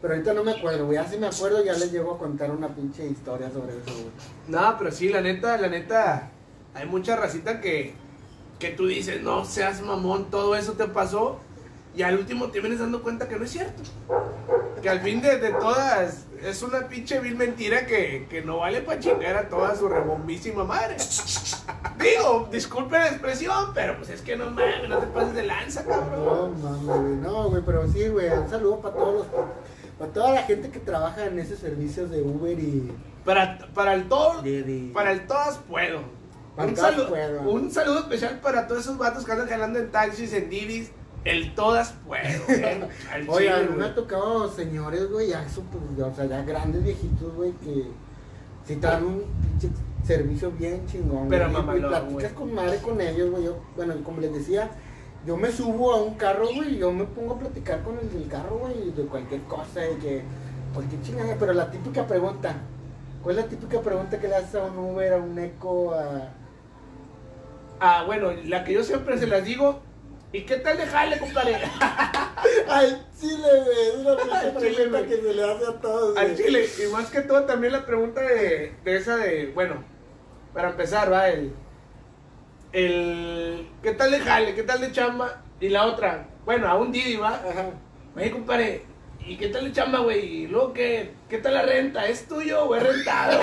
[0.00, 2.50] Pero ahorita no me acuerdo, güey, ya si me acuerdo ya les llego a contar
[2.50, 4.10] una pinche historia sobre eso, güey.
[4.48, 6.30] No, pero sí, la neta, la neta,
[6.74, 7.94] hay mucha racita que,
[8.62, 11.40] que tú dices, no seas mamón, todo eso te pasó,
[11.96, 13.82] y al último te vienes dando cuenta que no es cierto.
[14.80, 18.80] Que al fin de, de todas, es una pinche vil mentira que, que no vale
[18.82, 20.96] para chingar a toda su rebombísima madre.
[21.98, 25.82] Digo, disculpe la expresión, pero pues es que no mames, no te pases de lanza,
[25.82, 26.62] No cabrón.
[26.62, 29.26] mames, güey, no, güey, pero sí, güey, un saludo para todos los,
[29.98, 32.90] para toda la gente que trabaja en esos servicios de Uber y
[33.24, 36.21] Para, para el todo, de, de- para el todas puedo.
[36.56, 37.14] Un, saludo,
[37.50, 40.90] un saludo especial para todos esos vatos que andan jalando en taxis, en divis.
[41.24, 42.22] El todas puedo.
[43.12, 43.88] Al Oye, a mí me güey.
[43.88, 47.86] ha tocado señores, güey, ya super, o sea, ya grandes viejitos, güey, que
[48.66, 49.68] si te dan un pinche
[50.04, 52.34] servicio bien chingón, Pero güey, y mamalón, platicas güey.
[52.34, 54.68] con madre con ellos, güey, yo, bueno, como les decía,
[55.24, 58.12] yo me subo a un carro, güey, y yo me pongo a platicar con el
[58.12, 60.22] del carro, güey, de cualquier cosa, de que,
[60.74, 62.56] cualquier chingada, pero la típica pregunta,
[63.22, 66.34] ¿cuál es la típica pregunta que le haces a un Uber, a un Eco, a...
[67.84, 69.82] Ah, bueno, la que yo siempre se las digo.
[70.32, 71.56] ¿Y qué tal de jale, compadre?
[72.68, 74.16] Al chile, güey, es una
[74.60, 75.08] chile, pregunta güey.
[75.10, 76.36] que se le hace a todos, Al güey.
[76.36, 76.66] chile.
[76.88, 79.84] Y más que todo también la pregunta de, de esa de, bueno,
[80.54, 81.52] para empezar, va, el,
[82.72, 84.54] el, ¿qué tal de jale?
[84.54, 85.42] ¿Qué tal de chamba?
[85.60, 87.34] Y la otra, bueno, a un Didi, va.
[87.34, 87.70] Ajá.
[88.16, 88.86] Oye, compadre,
[89.26, 90.20] ¿y qué tal de chamba, güey?
[90.42, 91.10] ¿Y luego qué?
[91.28, 92.06] ¿Qué tal la renta?
[92.06, 93.40] ¿Es tuyo o es rentado?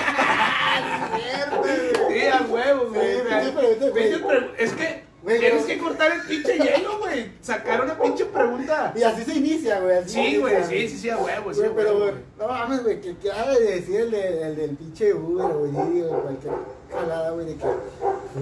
[2.08, 3.90] sí, a huevo, güey.
[3.90, 4.14] Güey.
[4.58, 7.30] Es que Güey, tienes que cortar el pinche hielo, güey.
[7.42, 8.94] Sacar una pinche pregunta.
[8.96, 9.98] Y así se inicia, güey.
[10.08, 12.22] Sí, güey, sí, sí, sí, a huevo, sí, Güey, pero, güey, güey.
[12.38, 16.22] no mames, güey, que ha de decir el, de- el del pinche Uber Didi o
[16.22, 16.54] cualquier
[16.90, 17.66] jalada, güey, de que,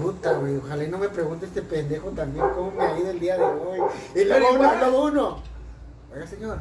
[0.01, 3.19] puta, güey, ojalá y no me pregunte este pendejo también cómo me ha ido el
[3.19, 3.81] día de hoy.
[4.15, 5.43] Y luego uno, luego uno,
[6.15, 6.59] oiga, señor,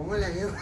[0.00, 0.50] ¿cómo le ha ido?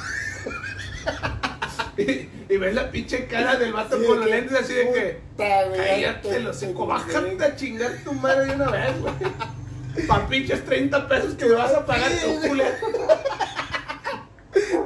[1.97, 5.21] Y, y ves la pinche cara del vato Sí, con los lentes así de que.
[5.37, 10.07] Cállate, los seco, bájate a chingar tu madre de una vez, güey.
[10.07, 12.71] Pa' pinches 30 pesos que me vas a pagar tu culero.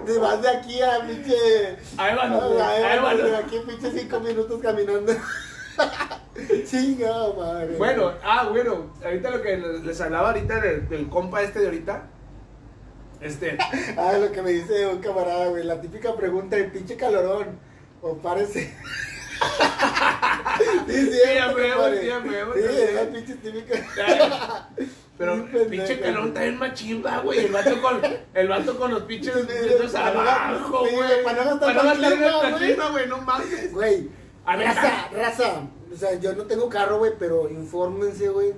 [0.06, 1.34] De más de aquí a pinche.
[1.98, 5.12] Ahí van, Ah, ahí van, de aquí pinche cinco minutos caminando.
[6.68, 7.76] Chingada madre.
[7.76, 11.66] Bueno, ah, bueno, ahorita lo que les les hablaba ahorita del, del compa este de
[11.66, 12.02] ahorita.
[13.22, 13.56] Este,
[13.96, 15.64] Ah, lo que me dice un camarada, güey.
[15.64, 17.58] La típica pregunta de pinche calorón.
[18.00, 18.74] O parece.
[20.86, 21.20] sí, sí, Sí, sí,
[22.54, 23.74] Sí, la pinche típica.
[25.18, 27.46] pero pendejo, pinche calón también machimba, güey.
[27.46, 28.00] El vato con,
[28.34, 31.22] el vato con los pinches dedos abajo, güey.
[31.22, 33.06] para no gastar clima, güey.
[33.08, 33.72] no mames.
[33.72, 34.10] Güey,
[34.44, 35.68] raza, raza.
[35.92, 38.54] O sea, yo no tengo carro, güey, pero infórmense, güey.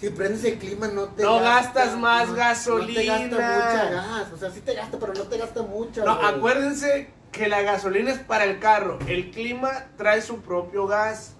[0.00, 3.18] Si prendes el clima, no te No gasta- gastas más no- gasolina.
[3.18, 4.32] No te gasta mucha gas.
[4.32, 6.04] O sea, sí te gasta, pero no te gasta mucha.
[6.04, 8.98] No, acuérdense que la gasolina es para el carro.
[9.06, 11.34] El clima trae su propio gas.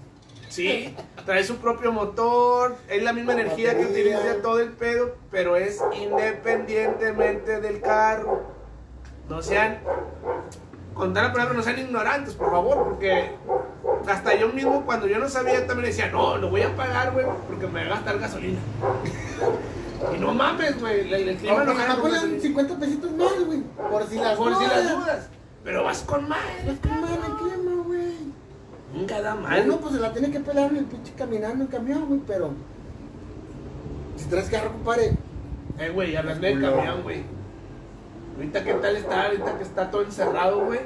[0.51, 0.95] Sí,
[1.25, 2.77] trae su propio motor.
[2.89, 8.43] Es la misma La energía que utiliza todo el pedo, pero es independientemente del carro.
[9.29, 9.79] No sean,
[11.01, 13.31] con tal palabra, no sean ignorantes, por favor, porque
[14.07, 17.25] hasta yo mismo, cuando yo no sabía, también decía, no, lo voy a pagar, güey,
[17.49, 18.59] porque me va a gastar gasolina.
[20.17, 22.41] Y no mames, güey, el, el clima No, no con gasolina.
[22.41, 23.61] 50 pesitos más, güey.
[23.91, 24.99] Por si las Por si las dudas.
[24.99, 25.29] dudas.
[25.63, 28.15] Pero vas con madre, Es que mal el clima, güey.
[28.95, 29.63] Nunca da mal.
[29.67, 32.51] Uno pues se la tiene que pelar en el pinche caminando en camión, güey, pero.
[34.17, 35.13] Si traes carro, compadre.
[35.79, 36.77] Eh, güey, hablando de Culo.
[36.77, 37.23] camión, güey.
[38.41, 40.81] Ahorita qué tal está, ahorita que está todo encerrado, güey.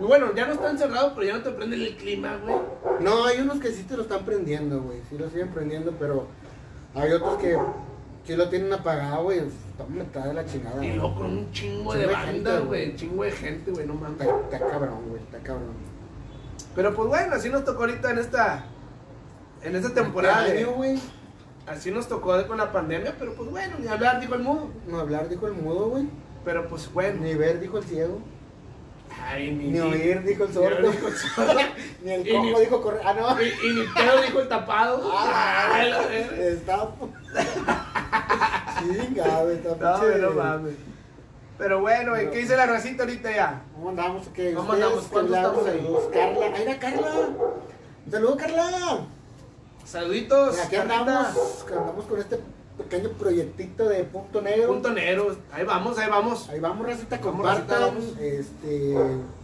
[0.00, 2.56] Bueno, ya no está encerrado, pero ya no te prende el clima, güey.
[2.98, 4.98] No, hay unos que sí te lo están prendiendo, güey.
[5.08, 6.26] Sí lo siguen prendiendo, pero
[6.92, 7.56] hay otros que
[8.24, 9.42] sí lo tienen apagado, güey.
[9.78, 10.84] Toma, está de la chingada.
[10.84, 12.96] Y con un chingo de Chingo de banda, güey.
[12.96, 14.20] Chingo de gente, güey, no mames.
[14.20, 15.22] Está, está cabrón, güey.
[15.22, 15.74] Está cabrón.
[16.74, 18.64] Pero pues bueno, así nos tocó ahorita en esta.
[19.62, 20.48] En esta temporada.
[20.48, 20.98] Este año, güey.
[21.68, 24.68] Así nos tocó con la pandemia, pero pues bueno, ni hablar, dijo el mudo.
[24.88, 26.08] No hablar, dijo el mudo, güey.
[26.44, 27.20] Pero pues bueno.
[27.22, 28.18] Ni ver, dijo el ciego.
[29.24, 30.88] Ay, Ni oír, dijo el ni sordo.
[30.88, 31.60] oír, dijo el sordo.
[32.02, 33.00] Ni el Y cojo ni- dijo correr.
[33.04, 33.40] Ah, no.
[33.42, 35.12] Y, y ni pedo dijo el tapado.
[35.14, 36.36] Ah, Ay, la verga.
[36.44, 36.88] Está.
[40.18, 40.74] No, mames.
[41.58, 43.62] Pero bueno, ¿qué dice la racita ahorita ya?
[43.74, 44.26] ¿Cómo andamos?
[44.34, 44.52] ¿Qué?
[44.54, 45.06] ¿Cómo ¿Ustedes andamos?
[45.08, 45.96] ¿Cuántos estamos ahí?
[46.12, 46.56] Carla.
[46.56, 47.10] ¡Ahí era Carla!
[48.06, 48.98] ¡Un saludo, Carla!
[49.84, 50.52] Saluditos.
[50.54, 52.40] Mira, aquí andamos, andamos con este
[52.82, 54.68] pequeño proyectito de punto negro.
[54.68, 55.36] Punto negro.
[55.52, 56.48] Ahí vamos, ahí vamos.
[56.48, 57.96] Ahí vamos, Racita, Vamos, compartan.
[58.20, 58.94] Este,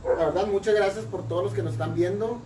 [0.04, 2.40] la verdad, muchas gracias por todos los que nos están viendo.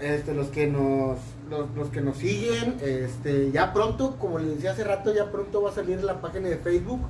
[0.00, 1.18] Este, los que nos
[1.50, 5.62] los, los que nos siguen, este, ya pronto, como les decía hace rato, ya pronto
[5.62, 7.00] va a salir la página de Facebook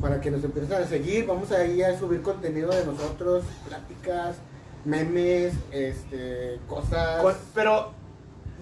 [0.00, 1.26] para que nos empiecen a seguir.
[1.26, 4.36] Vamos a ir a subir contenido de nosotros, pláticas,
[4.84, 7.36] memes, este, cosas.
[7.54, 7.92] Pero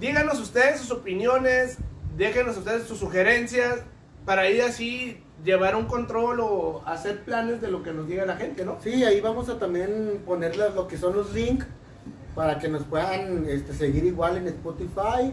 [0.01, 1.79] díganos ustedes sus opiniones,
[2.19, 3.79] déjenos ustedes sus sugerencias
[4.27, 8.37] para ir así llevar un control o hacer planes de lo que nos diga la
[8.37, 8.77] gente, ¿no?
[8.83, 11.67] Sí, ahí vamos a también poner las- lo que son los links
[12.35, 15.33] para que nos puedan este, seguir igual en Spotify.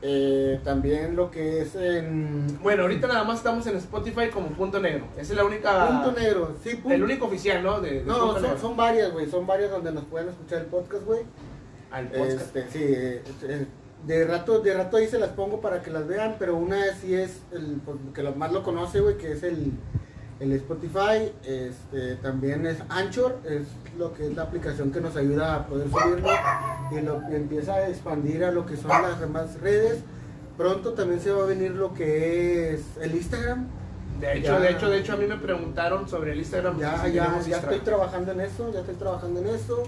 [0.00, 4.78] Eh, también lo que es en Bueno, ahorita nada más estamos en Spotify como Punto
[4.78, 5.06] Negro.
[5.16, 5.88] Esa es la única.
[6.04, 6.54] Punto Negro.
[6.62, 7.80] Sí, punto- El único oficial, ¿no?
[7.80, 9.28] De, de No, son, son varias, güey.
[9.28, 11.22] Son varias donde nos pueden escuchar el podcast, güey.
[11.90, 12.56] Al podcast.
[12.56, 13.66] Este, sí, eh, eh,
[14.06, 17.14] de rato, de rato ahí se las pongo para que las vean, pero una sí
[17.14, 19.72] es el pues, que lo más lo conoce, güey, que es el,
[20.40, 21.32] el Spotify.
[21.44, 23.66] Este, también es Anchor, es
[23.98, 26.28] lo que es la aplicación que nos ayuda a poder subirlo
[26.92, 30.00] y lo y empieza a expandir a lo que son las demás redes.
[30.56, 33.68] Pronto también se va a venir lo que es el Instagram.
[34.20, 34.58] De hecho, Ya.
[34.60, 36.78] de hecho, de hecho, a mí me preguntaron sobre el Instagram.
[36.80, 39.84] Ya, ya, ya estoy trabajando en eso, ya estoy trabajando en eso.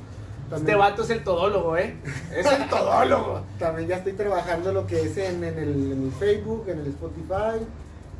[0.55, 1.97] Este vato es el todólogo, ¿eh?
[2.35, 3.43] Es el todólogo.
[3.59, 6.87] También ya estoy trabajando lo que es en, en el, en el Facebook, en el
[6.89, 7.65] Spotify,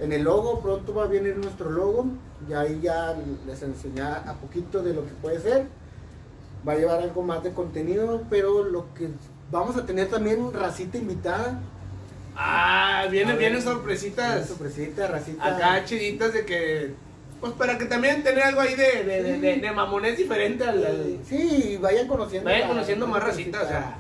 [0.01, 0.61] en el logo.
[0.61, 2.07] Pronto va a venir nuestro logo.
[2.49, 3.17] Y ahí ya
[3.47, 5.67] les enseñé a poquito de lo que puede ser.
[6.67, 9.09] Va a llevar algo más de contenido, pero lo que
[9.51, 11.61] vamos a tener también racita invitada.
[12.37, 14.47] Ah, vienen, vienen sorpresitas.
[14.49, 15.57] sorpresita, racita.
[15.57, 16.95] Acá chiditas de que.
[17.41, 20.85] Pues para que también tener algo ahí de, de, de, de, de mamonés diferente al.
[20.85, 22.51] al- Sí, vayan conociendo.
[22.51, 23.97] Vayan conociendo más racita, o sea.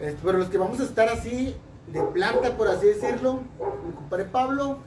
[0.00, 1.54] Este, pero los que vamos a estar así,
[1.86, 3.40] de planta, por así decirlo,
[3.86, 4.78] mi compadre Pablo,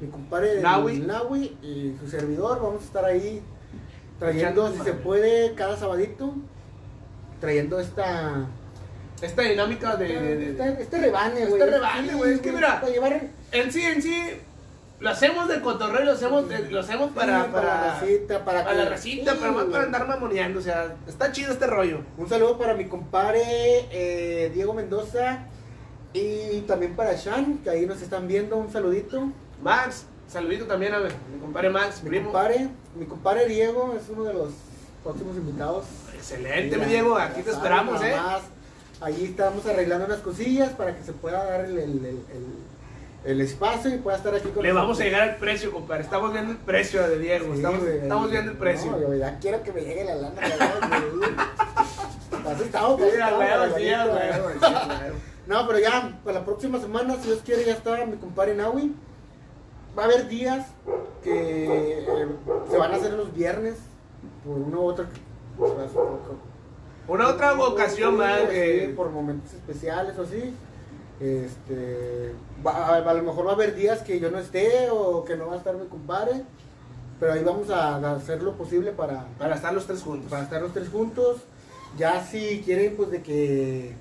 [0.00, 0.60] mi compadre.
[0.62, 3.42] Nahui y su servidor, vamos a estar ahí
[4.20, 6.34] trayendo, Echando si se puede, cada sabadito,
[7.40, 8.46] trayendo esta...
[9.20, 10.06] Esta dinámica de.
[10.20, 11.62] de- de- este, este rebane, Este güey.
[11.70, 13.20] rebane, Sí, güey, es que mira, Para llevar...
[13.52, 14.16] En sí, en sí.
[15.02, 17.44] Lo hacemos de cotorreo, lo hacemos, de- lo hacemos para.
[17.44, 20.60] sí, para la racita, para, para que- la racita, sí, más para andar mamoneando.
[20.60, 21.98] O sea, está chido este rollo.
[22.16, 23.42] Un saludo para mi compadre
[23.90, 25.40] eh, Diego Mendoza
[26.12, 28.56] y también para Shan, que ahí nos están viendo.
[28.56, 29.30] Un saludito.
[29.62, 32.24] Max, saludito también a mi, mi compadre Max, Mi primo.
[32.26, 34.50] compadre, mi compadre Diego es uno de los
[35.02, 35.84] próximos invitados.
[36.14, 38.14] Excelente, mi Diego, aquí te esperamos, eh.
[38.16, 38.42] más.
[39.00, 42.72] Allí estamos arreglando unas cosillas para que se pueda dar el, el- el- el-
[43.24, 46.02] el espacio y pueda estar aquí con Le vamos a llegar al precio, compadre.
[46.02, 47.46] Estamos viendo el precio de Diego.
[47.46, 47.98] Sí, estamos, güey.
[47.98, 48.90] estamos viendo el precio.
[48.92, 50.40] No, yo ya quiero que me llegue la lana.
[52.46, 53.00] Así estamos.
[55.46, 58.94] No, pero ya, para la próxima semana, si Dios quiere, ya está mi compadre Nahui.
[59.96, 60.66] Va a haber días
[61.22, 61.66] que
[62.00, 62.06] eh,
[62.70, 63.74] se van a hacer los viernes,
[64.44, 65.06] por una u otra.
[67.08, 68.40] Una otra ocasión más.
[68.40, 70.54] Sí, que- por momentos especiales o así.
[71.22, 72.32] Este,
[72.66, 75.36] va- a, a lo mejor va a haber días que yo no esté o que
[75.36, 76.42] no va a estar mi compadre.
[77.20, 80.28] Pero ahí vamos a, a hacer lo posible para, Para estar los tres juntos.
[80.30, 81.36] para estar los tres juntos.
[81.96, 83.94] Ya si quieren, pues de que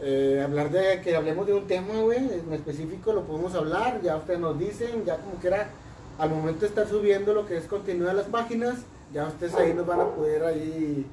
[0.00, 4.00] eh, hablar de que hablemos de un tema, güey, en específico lo podemos hablar.
[4.02, 5.68] Ya ustedes nos dicen, ya como quiera,
[6.18, 8.76] al momento de estar subiendo lo que es contenido a las páginas,
[9.14, 11.06] ya ustedes ahí nos van a poder ahí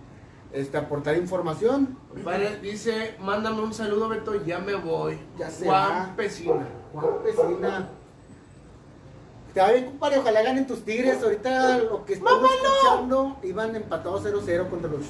[0.55, 1.97] este, aportar información.
[2.09, 5.19] Compadre, dice, mándame un saludo, Beto, ya me voy.
[5.37, 6.15] Ya se Juan.
[6.15, 6.67] Pesina.
[6.93, 7.89] Juan Pesina.
[9.53, 11.21] Te va bien, compadre, ojalá ganen tus tigres.
[11.21, 15.05] Ahorita lo que estamos escuchando iban empatados 0-0 contra los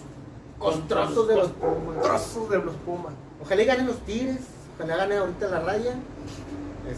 [0.60, 2.02] con trozos de los Pumas.
[2.02, 3.14] Trozos de los Pumas.
[3.42, 4.40] Ojalá ganen los Tigres,
[4.76, 5.96] ojalá gane ahorita la raya.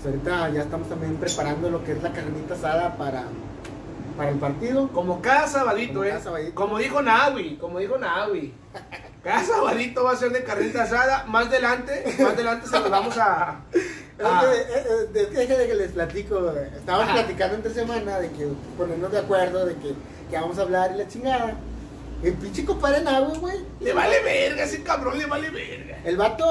[0.05, 3.23] Ahorita ya estamos también preparando lo que es la carnita asada para,
[4.18, 4.89] para el partido.
[4.89, 6.09] Como cada sabadito, Como eh.
[6.09, 6.55] cada sabadito.
[6.55, 8.53] Como dijo Nahui, como dijo Nahui.
[9.24, 11.26] Cada sabadito va a ser de carnita asada.
[11.28, 13.49] Más adelante, más adelante se los vamos a.
[14.24, 14.65] a- eh,
[15.13, 16.51] eh, de- que les platico.
[16.76, 18.47] Estábamos platicando entre semana de que
[18.78, 19.93] ponernos de acuerdo de que,
[20.30, 21.55] que vamos a hablar y la chingada.
[22.24, 23.57] El pinche compadre Nahue, güey.
[23.80, 25.99] Le vale verga, ese cabrón le vale verga.
[26.03, 26.45] El vato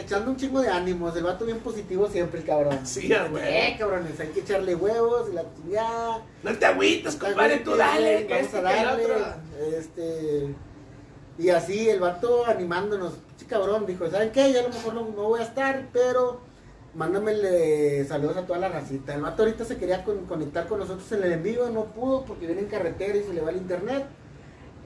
[0.00, 1.16] echando un chingo de ánimos.
[1.16, 2.78] El vato bien positivo siempre, el cabrón.
[2.84, 3.42] Sí, güey.
[3.44, 6.22] Eh, cabrones, hay que echarle huevos y la chingada.
[6.42, 9.78] No te agüitas, compadre, tú dale, Vamos este, a el darle.
[9.78, 10.54] Este.
[11.38, 13.12] Y así el vato animándonos.
[13.36, 14.52] Sí, cabrón, dijo, ¿saben qué?
[14.52, 16.40] Yo a lo mejor no, no voy a estar, pero
[16.94, 19.14] mándamele saludos a toda la racita.
[19.14, 22.46] El vato ahorita se quería con- conectar con nosotros en el envío, no pudo porque
[22.46, 24.04] viene en carretera y se le va el internet.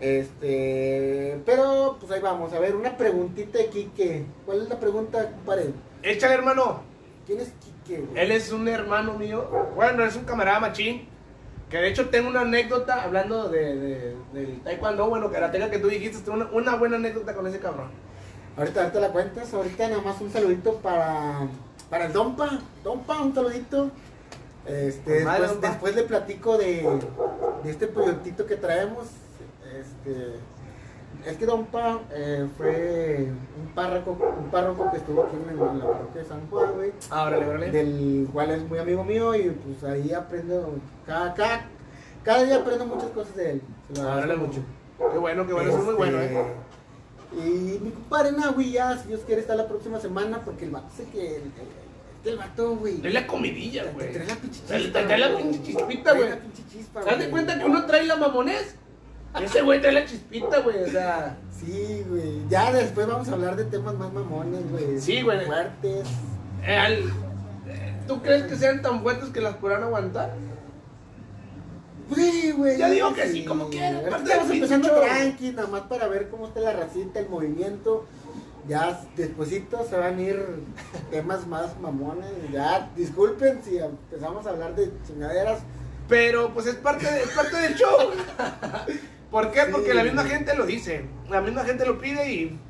[0.03, 4.24] Este, pero pues ahí vamos, a ver, una preguntita de Quique.
[4.44, 5.70] ¿Cuál es la pregunta, compadre?
[6.03, 6.82] Échale, hermano.
[7.26, 8.00] ¿Quién es Quique?
[8.03, 8.20] güey?
[8.22, 9.46] Él es un hermano mío.
[9.76, 11.09] Bueno, es un camarada machín.
[11.70, 15.88] Que de hecho tengo una anécdota hablando de, de- del taekwondo, bueno, karateka que tú
[15.88, 16.18] dijiste.
[16.22, 17.88] Tengo una, una buena anécdota con ese cabrón.
[18.57, 21.46] Ahorita, ahorita la cuentas, ahorita nada más un saludito para,
[21.88, 22.59] para el Dompa.
[22.84, 23.90] Dompa, un saludito.
[24.66, 26.86] Este, madre, después, después le platico de,
[27.64, 29.07] de este proyectito que traemos.
[30.05, 33.28] Este, es que Dompa eh, fue
[33.61, 36.92] un párroco, un párroco que estuvo aquí en, la parroquia de San Juan, güey.
[37.11, 37.70] Ahora, órale.
[37.70, 40.74] Del cual es muy amigo mío y pues ahí aprendo,
[41.07, 41.66] cada, cada,
[42.24, 43.62] cada día aprendo muchas cosas de él.
[43.92, 44.62] Se lo Órale agradezco mucho.
[45.12, 46.44] Qué bueno, qué bueno, es muy bueno, este, eh.
[47.34, 50.88] Y mi compadre Nahui ya, si Dios quiere, está la próxima semana porque el vato
[50.96, 51.53] sé que el, el,
[52.24, 53.00] el, el vato, güey.
[53.07, 54.12] Es la comidilla, te güey.
[54.12, 54.98] trae la pinche Te- chispa.
[55.00, 56.30] te trae la pinche chispita, Trae güey.
[56.30, 57.30] la pinche chispa, ¿Te das güey.
[57.30, 58.76] cuenta que uno trae la mamonés?
[59.41, 60.83] Ese güey trae la chispita, güey.
[60.85, 62.41] O sea, Sí, güey.
[62.49, 65.01] Ya después vamos a hablar de temas más mamones, güey.
[65.01, 65.47] Sí, güey.
[65.47, 66.07] Fuertes.
[66.64, 67.05] eh,
[67.68, 70.35] eh, ¿tú crees que sean tan fuertes que las podrán aguantar?
[72.14, 72.76] Sí, güey.
[72.78, 75.01] Ya digo que sí, como quieras, Estamos empezando show.
[75.03, 78.07] tranqui, nada más para ver cómo está la racita, el movimiento.
[78.68, 80.45] Ya despuesito se van a ir
[81.11, 82.28] temas más mamones.
[82.53, 85.61] Ya, disculpen si empezamos a hablar de chingaderas.
[86.09, 87.99] Pero pues es parte, de- es parte del show.
[89.33, 89.62] ¿Por qué?
[89.62, 89.68] Sí.
[89.72, 91.07] Porque la misma gente lo dice.
[91.28, 92.61] La misma gente lo pide y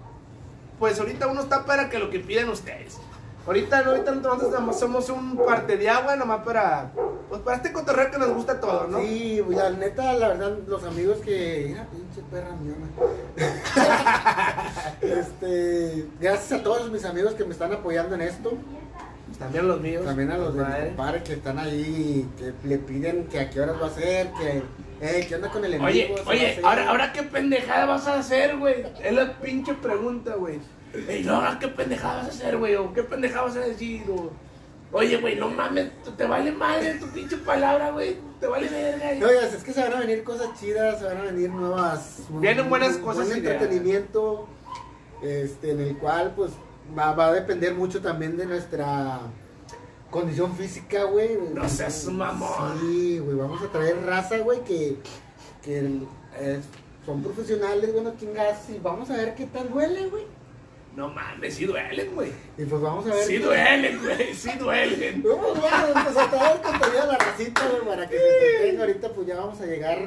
[0.78, 2.98] pues ahorita uno está para que lo que piden ustedes.
[3.44, 6.92] Ahorita, no, ahorita nosotros nada más somos un parte de agua, nomás para,
[7.28, 9.00] pues para este cotorreo que nos gusta a todos, ¿no?
[9.00, 11.66] Sí, güey, la neta, la verdad, los amigos que.
[11.70, 12.86] Mira, pinche perra miona.
[15.02, 16.06] este.
[16.20, 18.52] Gracias a todos mis amigos que me están apoyando en esto.
[19.40, 20.04] También los míos.
[20.04, 23.60] También a los de mi compadre que están ahí, que le piden que a qué
[23.60, 24.62] horas va a ser, que.
[25.02, 25.88] Eh, ¿qué onda con el enemigo?
[25.88, 28.84] Oye, ¿Se va a oye, ahora, ahora qué pendejada vas a hacer, güey.
[29.02, 30.60] Es la pinche pregunta, güey.
[31.08, 32.76] Ey, no, ahora qué pendejada vas a hacer, güey.
[32.76, 34.30] O qué pendejada vas a decir, o.
[34.92, 38.16] Oye, güey, no mames, te vale madre tu pinche palabra, güey.
[38.38, 39.26] Te vale verga.
[39.26, 42.18] Oye, es que se van a venir cosas chidas, se van a venir nuevas.
[42.28, 44.46] Vienen buenas cosas Buen entretenimiento,
[45.20, 46.52] este, en el cual, pues,
[46.96, 49.20] va, va a depender mucho también de nuestra
[50.12, 51.36] condición física, güey.
[51.52, 52.78] No seas mamón.
[52.80, 54.98] Sí, güey, vamos a traer raza, güey, que,
[55.64, 55.78] que
[56.38, 56.60] eh,
[57.04, 60.24] son profesionales, bueno, chingas, y vamos a ver qué tal duele, güey.
[60.94, 62.30] No mames, sí duelen, güey.
[62.58, 63.24] Y pues vamos a ver.
[63.24, 65.22] Sí qué- duelen, güey, sí duelen.
[65.26, 68.80] Vamos, vamos, pues a traer contenido a la racita, güey, para que se entretenga.
[68.84, 69.98] Ahorita, pues ya vamos a llegar.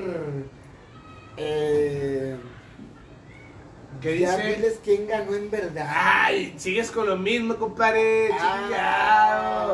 [1.38, 2.38] Eh,
[4.06, 4.56] ¿Qué ya dice?
[4.56, 5.88] diles quién ganó en verdad.
[5.89, 8.30] Ay, sigues con lo mismo, compadre.
[8.39, 9.72] Ah.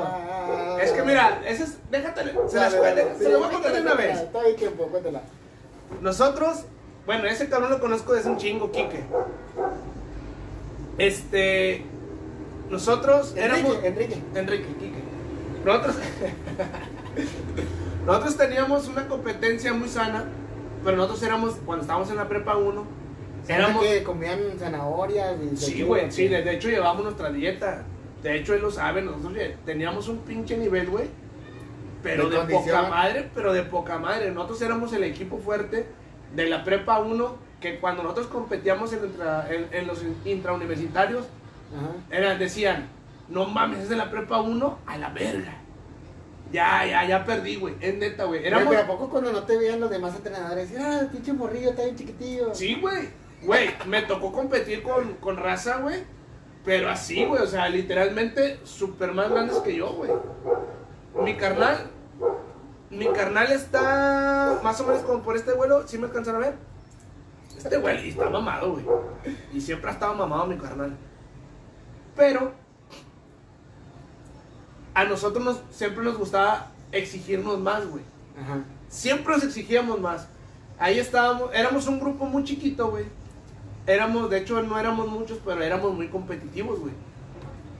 [0.82, 1.78] Es que mira, ese es.
[1.92, 4.32] Déjate, se las voy a contar de una vez.
[4.32, 5.24] Todavía tiempo, cuéntala.
[6.00, 6.64] Nosotros,
[7.06, 9.04] bueno, ese cabrón lo conozco desde un chingo, Quique.
[10.98, 11.84] Este.
[12.70, 13.84] Nosotros éramos.
[13.84, 14.24] Enrique, Enrique.
[14.34, 15.02] Enrique, Quique.
[15.66, 15.98] Nosotros.
[18.06, 20.24] nosotros teníamos una competencia muy sana,
[20.86, 23.01] pero nosotros éramos, cuando estábamos en la prepa 1,
[23.48, 23.84] éramos.
[23.84, 27.84] que comían zanahorias y Sí, güey, sí, de hecho llevamos nuestra dieta.
[28.24, 29.34] De hecho, él lo sabe, nosotros
[29.66, 31.06] teníamos un pinche nivel, güey.
[32.04, 34.32] Pero De de, poca madre, pero de poca madre.
[34.32, 35.86] Nosotros éramos el equipo fuerte
[36.36, 41.26] de la prepa 1, que cuando nosotros competíamos en, intra- en- en los intrauniversitarios,
[42.10, 42.89] eran, decían,
[43.30, 45.58] no mames, es de la prepa 1 a la verga.
[46.52, 47.76] Ya, ya, ya perdí, güey.
[47.80, 48.46] Es neta, güey.
[48.46, 48.64] Éramos...
[48.74, 48.76] Éramos...
[48.76, 50.70] Pero ¿a poco cuando no te veían los demás entrenadores?
[50.78, 52.54] Ah, pinche morrillo está bien chiquitillo.
[52.54, 53.10] Sí, güey.
[53.44, 56.04] Güey, me tocó competir con, con raza, güey.
[56.64, 57.42] Pero así, güey.
[57.42, 60.12] O sea, literalmente súper más grandes que yo, güey.
[61.24, 61.89] Mi carnal.
[62.89, 65.88] Mi carnal está más o menos como por este vuelo.
[65.88, 66.56] ¿Sí me alcanzan a ver?
[67.58, 68.86] Este güey está mamado, güey.
[69.54, 70.96] Y siempre ha estado mamado mi carnal.
[72.16, 72.52] Pero.
[74.94, 78.04] A nosotros nos, siempre nos gustaba exigirnos más, güey.
[78.39, 78.64] Ajá.
[78.89, 80.28] Siempre nos exigíamos más.
[80.78, 83.06] Ahí estábamos, éramos un grupo muy chiquito, güey.
[83.88, 86.94] Éramos, de hecho, no éramos muchos, pero éramos muy competitivos, güey.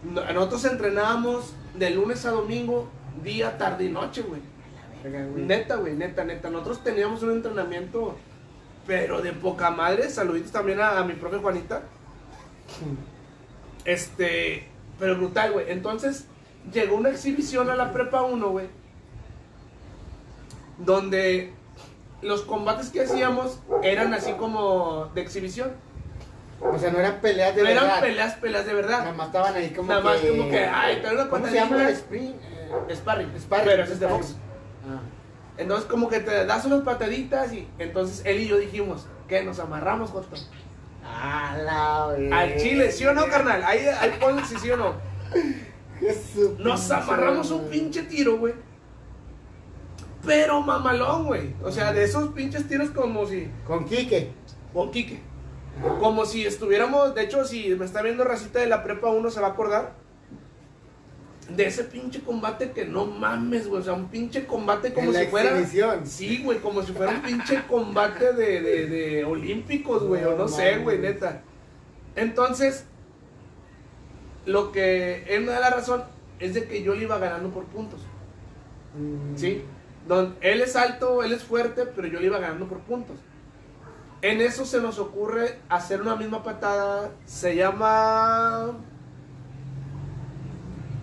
[0.04, 2.89] No- Nosotros entrenábamos de lunes a domingo,
[3.24, 4.41] día, tarde y noche, güey.
[5.47, 6.49] Neta, güey, neta, neta.
[6.49, 8.16] Nosotros teníamos un entrenamiento,
[8.88, 10.10] pero de poca madre.
[10.10, 11.84] Saluditos también a, a mi profe Juanita.
[13.86, 14.68] Este,
[14.99, 15.72] Pero brutal, güey.
[15.72, 16.26] Entonces,
[16.72, 18.68] llegó una exhibición a la prepa 1, güey.
[20.78, 21.54] Donde
[22.22, 25.72] los combates que hacíamos eran así como de exhibición.
[26.64, 27.99] O sea, no eran peleas de No eran verdad.
[28.01, 29.16] peleas, peleas de Nada verdad.
[29.16, 30.30] más estaban ahí como Nada más que...
[30.30, 31.89] como que, ay, pero una ¿Cómo se llama?
[31.89, 32.34] Spring.
[32.89, 33.39] eh, Sparring.
[33.39, 34.36] Sparring, Pero ese es de box.
[34.88, 34.99] Ah.
[35.57, 39.59] Entonces, como que te das unas pataditas y entonces él y yo dijimos, que nos
[39.59, 40.28] amarramos, Joto.
[41.03, 42.39] Ah, la.
[42.39, 43.64] Al chile, ¿sí o no, carnal?
[43.64, 44.93] Ahí, ahí ponen si sí o no.
[46.59, 48.53] Nos amarramos un pinche tiro, güey.
[50.26, 51.53] Pero mamalón, güey.
[51.64, 53.49] O sea, de esos pinches tiros como si.
[53.66, 54.32] Con Quique.
[54.74, 55.22] Con Quique.
[55.99, 57.15] Como si estuviéramos.
[57.15, 59.93] De hecho, si me está viendo Racita de la Prepa 1, se va a acordar.
[61.49, 63.82] De ese pinche combate que no mames, güey.
[63.82, 65.49] O sea, un pinche combate como En si fuera.
[65.49, 66.05] exhibición.
[66.07, 70.47] Sí, güey, como si fuera un pinche combate de, de, de olímpicos, güey, o no
[70.47, 71.41] sé, güey, neta.
[72.15, 72.86] Entonces,
[74.45, 76.03] lo que él me da la razón
[76.39, 78.01] es de que yo le iba ganando por puntos,
[78.93, 79.38] Mm.
[79.38, 79.63] ¿sí?
[80.07, 83.17] Don, él es alto, él es fuerte, pero yo le iba ganando por puntos.
[84.22, 88.78] En eso se nos ocurre hacer una misma patada, se llama...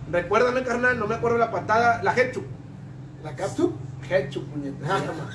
[0.09, 2.45] Recuérdame, carnal, no me acuerdo la patada, la headchuck.
[3.21, 3.75] ¿La capsu?
[4.09, 4.87] Headchuck, puñeta.
[4.87, 5.29] llama.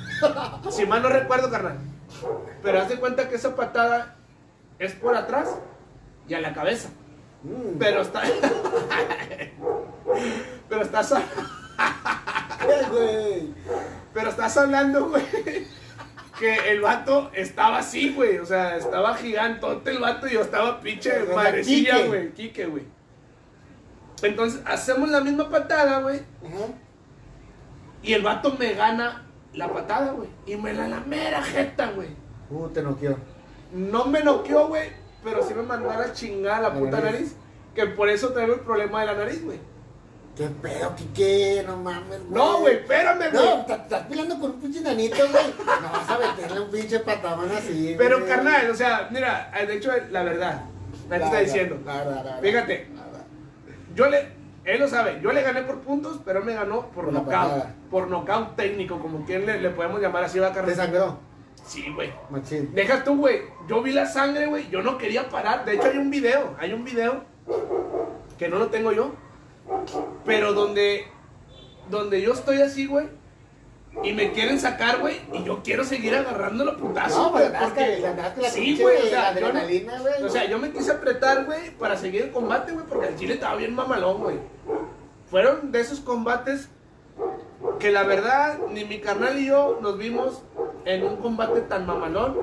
[0.71, 1.79] Si mal no recuerdo, carnal.
[2.63, 4.17] Pero haz de cuenta que esa patada
[4.79, 5.59] es por atrás
[6.27, 6.89] y a la cabeza.
[7.43, 7.77] Mm.
[7.79, 8.23] Pero está.
[10.69, 11.15] Pero estás.
[14.15, 15.23] Pero estás hablando, güey.
[16.39, 18.39] Que el vato estaba así, güey.
[18.39, 22.33] O sea, estaba gigantote el vato y yo estaba pinche madrecilla, güey.
[22.33, 22.85] Quique, güey.
[24.23, 26.21] Entonces, hacemos la misma patada, güey.
[28.03, 30.29] Y el vato me gana la patada, güey.
[30.47, 32.09] Y me la la mera jeta, güey.
[32.51, 33.17] Uh, te noqueó.
[33.73, 34.91] No me noqueó, güey,
[35.23, 37.13] pero sí me mandara a chingar la La puta nariz.
[37.13, 37.37] nariz.
[37.75, 39.59] Que por eso traigo el problema de la nariz, güey.
[40.37, 41.63] ¿Qué pedo, Quique?
[41.65, 42.31] No mames, güey.
[42.31, 43.61] No, güey, espérame, No, güey.
[43.61, 45.45] estás estás peleando con un pinche nanito, güey.
[45.59, 48.29] No vas a meterle un pinche patadón así, Pero, güey.
[48.29, 50.65] carnal, o sea, mira, de hecho, la verdad.
[51.09, 51.79] Me La- está la- diciendo.
[51.87, 52.89] la- la- la- Fíjate.
[52.97, 53.25] la- la-
[53.95, 54.33] Yo le.
[54.65, 57.75] Él lo sabe, yo le gané por puntos, pero él me ganó por la patada.
[57.91, 61.19] Por nocaut técnico, como quien le, le podemos llamar así, va a Te sangró,
[61.67, 62.11] Sí, güey.
[62.31, 62.75] machín.
[62.75, 63.43] Deja tú, güey.
[63.69, 64.69] Yo vi la sangre, güey.
[64.71, 65.65] Yo no quería parar.
[65.67, 66.55] De hecho, hay un video.
[66.59, 67.23] Hay un video
[68.39, 69.13] que no lo tengo yo.
[70.25, 71.07] Pero donde,
[71.91, 73.07] donde yo estoy así, güey.
[74.03, 75.21] Y me quieren sacar, güey.
[75.33, 79.03] Y yo quiero seguir agarrando los putazos, No, pero andaste, Porque, la sí, güey.
[79.03, 80.23] O sea, adrenalina, güey.
[80.23, 82.87] o sea, yo me quise apretar, güey, para seguir el combate, güey.
[82.87, 84.37] Porque el chile estaba bien mamalón, güey.
[85.31, 86.69] Fueron de esos combates
[87.79, 90.43] que la verdad, ni mi carnal y yo nos vimos
[90.85, 92.37] en un combate tan mamalón,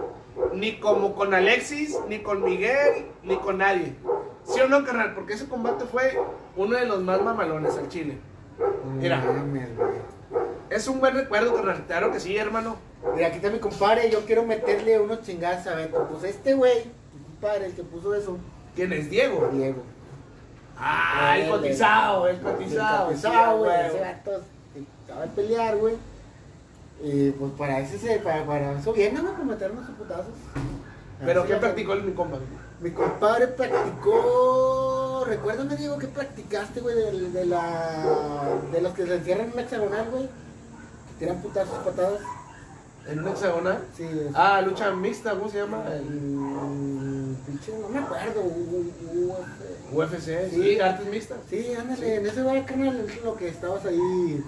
[0.53, 3.95] ni como con Alexis, ni con Miguel, ni con nadie.
[4.45, 5.13] ¿Sí o no, carnal?
[5.13, 6.19] Porque ese combate fue
[6.57, 8.17] uno de los más mamalones al Chile.
[8.97, 9.21] Mira.
[9.23, 9.63] Güey.
[10.69, 11.83] Es un buen recuerdo, carnal.
[11.87, 12.75] Claro que sí, hermano.
[13.15, 16.07] Mira, aquí está mi compadre, yo quiero meterle unos chingados a Beto.
[16.09, 18.37] Pues este güey, mi compadre, el que puso eso,
[18.75, 19.49] ¿Quién es Diego?
[19.51, 19.83] Diego.
[20.77, 23.09] Ah, el Él, cotizado, el cotizado.
[23.09, 23.69] El cotizado, güey.
[23.71, 23.87] güey.
[23.87, 24.31] Ese vato
[25.05, 25.95] acaba de pelear, güey.
[27.03, 29.31] Y pues para eso, se, para, para eso viene, ¿no?
[29.31, 30.33] Para meternos a putazos.
[31.25, 32.37] Pero Así ¿qué la- practicó el mi compa?
[32.82, 35.23] Mi compadre practicó.
[35.25, 36.95] Recuérdame, Diego, ¿qué practicaste, güey?
[36.95, 38.47] De, de la.
[38.71, 40.23] De los que se encierran en un hexagonal, güey.
[40.23, 42.19] Que tiran putazos, patadas.
[43.07, 43.84] ¿En un hexagonal?
[43.95, 45.84] Sí, es- Ah, lucha mixta, ¿cómo se llama?
[45.91, 48.41] El pinche, no me acuerdo.
[48.41, 49.93] UFC.
[49.93, 50.61] UFC, Sí.
[50.61, 51.38] sí, artes mixtas.
[51.49, 54.43] Sí, ándale, en ese bar, carnal, es lo que estabas ahí.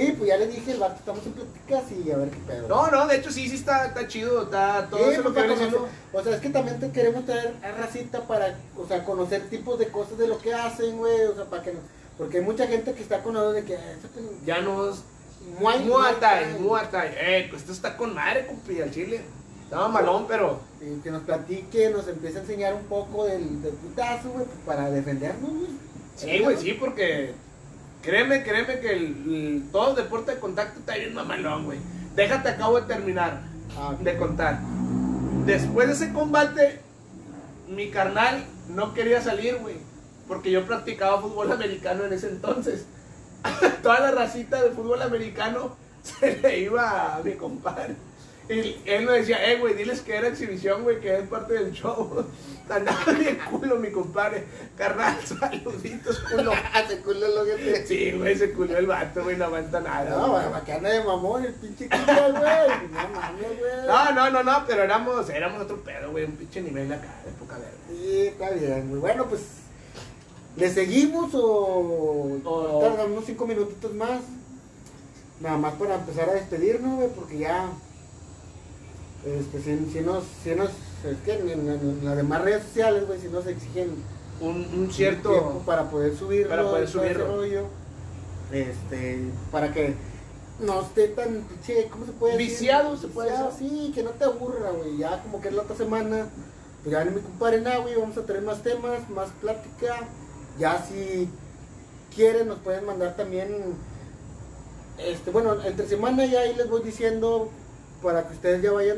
[0.00, 2.68] Y pues ya le dije, el vato, estamos en pláticas y a ver qué pedo.
[2.68, 5.46] No, no, de hecho sí, sí está, está chido, está todo Sí, eso lo pues,
[5.58, 5.76] que.
[6.12, 9.78] O sea, es que también te queremos traer a racita para, o sea, conocer tipos
[9.78, 11.80] de cosas de lo que hacen, güey, o sea, para que no,
[12.16, 15.02] porque hay mucha gente que está con nosotros de que, "Ah, ese pe- Ya nos.
[15.58, 16.60] Muay, Muay Thai, Thai".
[16.60, 17.08] Muay Thai.
[17.16, 19.20] Eh, pues esto está con madre, compi, al chile.
[19.64, 20.60] Estaba malón, pero.
[20.80, 24.58] Y que nos platique, nos empiece a enseñar un poco del, del putazo, güey, pues,
[24.64, 25.70] para defendernos, güey.
[26.16, 27.34] Sí, güey, sí, porque.
[28.08, 31.78] Créeme, créeme que el, el- todo deporte de contacto está bien mamalón, güey.
[32.16, 33.42] Déjate, acabo de terminar.
[33.76, 34.60] Ah, de contar.
[35.44, 36.80] Después de ese combate,
[37.68, 39.76] mi carnal no quería salir, güey.
[40.26, 42.86] Porque yo practicaba fútbol americano en ese entonces.
[43.82, 47.94] Toda la racita de fútbol americano se le iba a mi compadre.
[48.48, 51.72] Y él me decía, eh, güey, diles que era exhibición, güey, que es parte del
[51.72, 52.24] show.
[52.68, 54.44] Andaba bien culo, mi compadre.
[54.76, 56.52] Carnal, saluditos, culo.
[56.72, 57.86] Hace culo lo que te...
[57.86, 60.10] Sí, güey, se culió el vato, güey, no aguanta nada.
[60.10, 60.40] No, güey.
[60.40, 62.88] güey, para que ande de mamón el pinche Kika, güey.
[62.92, 63.86] No mames, güey.
[63.86, 67.32] No, no, no, no, pero éramos, éramos otro pedo, güey, un pinche nivel acá, de
[67.32, 67.72] poca verga.
[67.88, 69.42] Sí, está bien, muy bueno, pues
[70.56, 74.20] ¿Le seguimos o, O- tardamos unos cinco minutitos más?
[75.40, 77.68] Nada más para empezar a despedirnos, güey, porque ya.
[79.38, 80.24] Este, si, si nos.
[80.42, 80.70] Si nos
[81.04, 83.90] es que en, en- en las demás redes sociales, güey, si nos exigen
[84.40, 85.62] Un, un tiempo cierto.
[85.66, 86.48] para poder subirlo.
[86.48, 87.26] para poder subirlo.
[87.36, 87.64] rollo.
[88.52, 89.94] Este, para que
[90.60, 92.48] no esté tan, pinche, ¿cómo se puede decir?
[92.50, 93.68] Viciado, se puede Viciado, decir.
[93.70, 94.96] Sí, que no te aburra, güey.
[94.96, 96.26] Ya como que es la otra semana,
[96.82, 100.08] pues ya viene mi compadre Nahui, vamos a tener más temas, más plática.
[100.58, 101.28] Ya si
[102.14, 103.48] quieren nos pueden mandar también,
[104.98, 107.50] este, bueno, entre semana ya ahí les voy diciendo
[108.02, 108.96] para que ustedes ya vayan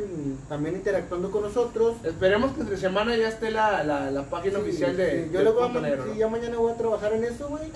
[0.49, 1.97] también interactuando con nosotros.
[2.05, 5.25] Esperemos que entre semana ya esté la, la, la página Sí, oficial de.
[5.25, 6.17] sí, yo les voy a mandar, Negro, sí, ¿no?
[6.17, 7.71] ya mañana voy a trabajar en eso, güey.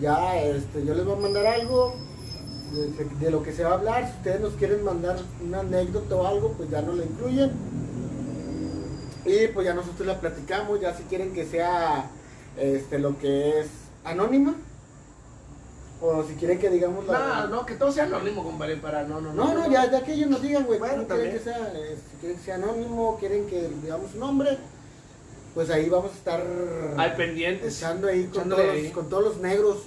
[0.00, 1.94] Ya, este, yo les voy a mandar algo
[2.72, 4.06] de, de- de lo que se va a hablar.
[4.10, 7.50] Si ustedes nos quieren mandar una anécdota o algo, pues ya nos la incluyen.
[9.24, 12.10] Y pues ya nosotros la platicamos, ya si quieren que sea
[12.56, 13.66] este lo que es
[14.04, 14.54] anónima.
[16.00, 17.46] O si quieren que digamos la.
[17.46, 20.12] No, no, que todo sea anónimo, compadre, para no, no, No, no, ya, ya que
[20.12, 23.16] ellos nos digan, güey, Bueno, ¿cómo quieren que sea, eh, si quieren que sea anónimo,
[23.18, 24.58] quieren que digamos su nombre,
[25.54, 26.44] pues ahí vamos a estar
[26.98, 27.78] Al pendientes.
[27.78, 28.84] echando ahí con todos, ahí.
[28.84, 29.78] los, con todos los negros,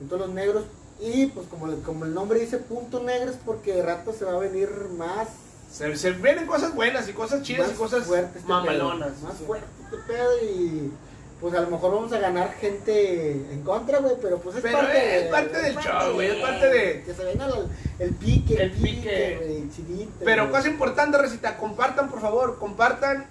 [0.00, 0.64] con todos los negros,
[1.00, 4.32] y pues como, como el nombre dice punto negro es porque de rato se va
[4.32, 4.68] a venir
[4.98, 5.28] más,
[5.70, 9.12] Se, se vienen cosas buenas y cosas chidas y cosas fuertes este mamalonas.
[9.12, 10.90] pedo, más fuerte este pedo y
[11.40, 14.78] pues a lo mejor vamos a ganar gente en contra, güey, pero pues es Pero
[14.78, 17.68] parte, es parte del show, güey, es parte de- que se venga el,
[18.08, 19.64] el pique, el, El pique, pique.
[19.74, 23.26] chilito, Pero cosa importante, Recita, compartan, por favor, compartan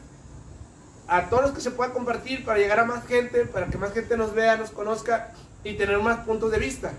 [1.07, 3.91] a todos los que se pueda compartir para llegar a más gente, para que más
[3.93, 5.33] gente nos vea, nos conozca
[5.63, 6.91] y tener más puntos de vista.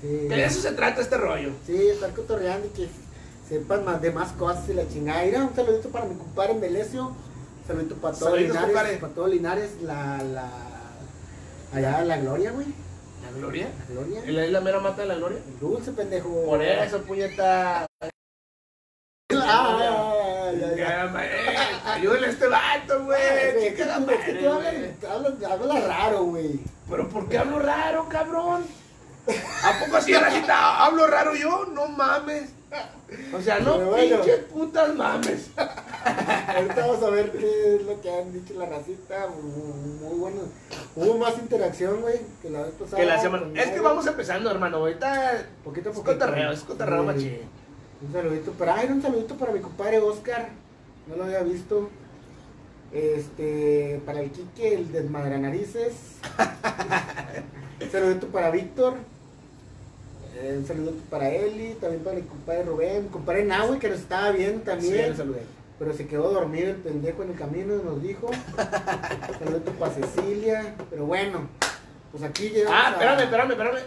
[0.00, 0.26] Sí.
[0.28, 1.50] Que de eso se trata este rollo.
[1.66, 2.88] Sí, estar cotorreando y que
[3.48, 5.24] sepan más de más cosas y la chingada.
[5.24, 7.12] Mira, un saludito para mi compadre Melesio.
[7.66, 8.60] Saludito para todo Linares.
[8.64, 8.96] compadre.
[8.98, 10.50] Para todo Linares, la, la.
[11.74, 12.66] Allá la gloria, güey.
[13.24, 13.68] ¿La gloria?
[13.88, 14.20] La gloria.
[14.24, 15.38] ¿En la isla mera mata de la gloria?
[15.60, 16.44] Dulce, pendejo.
[16.44, 17.86] Por eso, puñeta.
[19.32, 20.76] Ah, ya, ya.
[20.76, 23.18] Ya, ma- eh, Ayúdenle a este vato, güey.
[23.20, 23.84] La es que
[24.34, 26.60] tú- es hablas, hablas, hablas raro, güey.
[26.88, 28.64] Pero ¿por qué hablo raro, cabrón?
[29.28, 30.84] ¿A poco así, Racita?
[30.84, 31.66] ¿Hablo raro yo?
[31.72, 32.50] No mames.
[33.34, 34.16] O sea, no Pero bueno.
[34.16, 35.50] pinches putas mames.
[35.56, 39.28] Ahorita vamos a ver qué es lo que han dicho la racita.
[39.28, 40.40] Muy, muy bueno.
[40.96, 42.96] Hubo más interacción, güey, que la vez pasada.
[42.98, 43.44] Que la semana.
[43.44, 44.78] con Es que vamos empezando, hermano.
[44.78, 45.44] Ahorita.
[45.64, 46.18] Poquito a Es poquito.
[46.18, 47.06] cotorreo, es cotorreo, Sí.
[47.06, 47.38] machín.
[48.06, 50.48] Un saludito para, ay, un saludito para mi compadre Oscar.
[51.06, 51.88] No lo había visto.
[52.92, 55.92] Este, para el Quique, el desmadranarices.
[57.82, 58.94] un saludito para Víctor.
[60.38, 64.00] Eh, un saludito para Eli, también para mi compadre Rubén, mi compadre Nahui que nos
[64.00, 65.10] estaba viendo Sí, también.
[65.10, 65.42] le saludé.
[65.78, 68.30] Pero se quedó dormido el pendejo en el camino, nos dijo.
[69.38, 70.74] Saludito para Cecilia.
[70.90, 71.48] Pero bueno,
[72.10, 72.74] pues aquí llegamos.
[72.78, 73.78] Ah, a- espérame, espérame, espérame.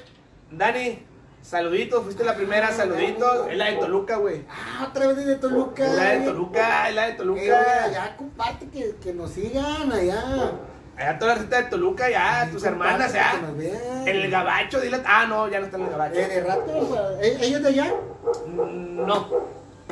[0.51, 0.99] Dani,
[1.41, 2.03] saluditos.
[2.03, 3.47] Fuiste la primera, saluditos.
[3.49, 4.43] Es la de Toluca, güey.
[4.49, 5.85] Ah, otra vez desde Toluca.
[5.87, 6.25] Es la de.
[6.25, 7.41] Toluca, es la de Eh, Toluca.
[7.41, 10.51] oiga, ya comparte que, que nos sigan allá.
[10.99, 13.39] Allá toda la receta de Toluca, ya, tus hermanas, ya.
[14.05, 15.01] En el gabacho, dile.
[15.05, 16.15] Ah, no, ya no está en el gabacho.
[16.19, 17.93] Eh, de rato, ¿eh, ¿ella es de allá?
[18.47, 19.27] Mm, No.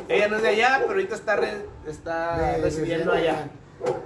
[0.10, 3.47] Ella no es de allá, pero ahorita está, re- está De- recibiendo de- allá.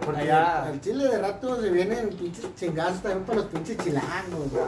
[0.06, 0.64] Porque Allá.
[0.66, 4.64] al chile de rato se vienen pinches chingazos también para los pinches chilangos, güey.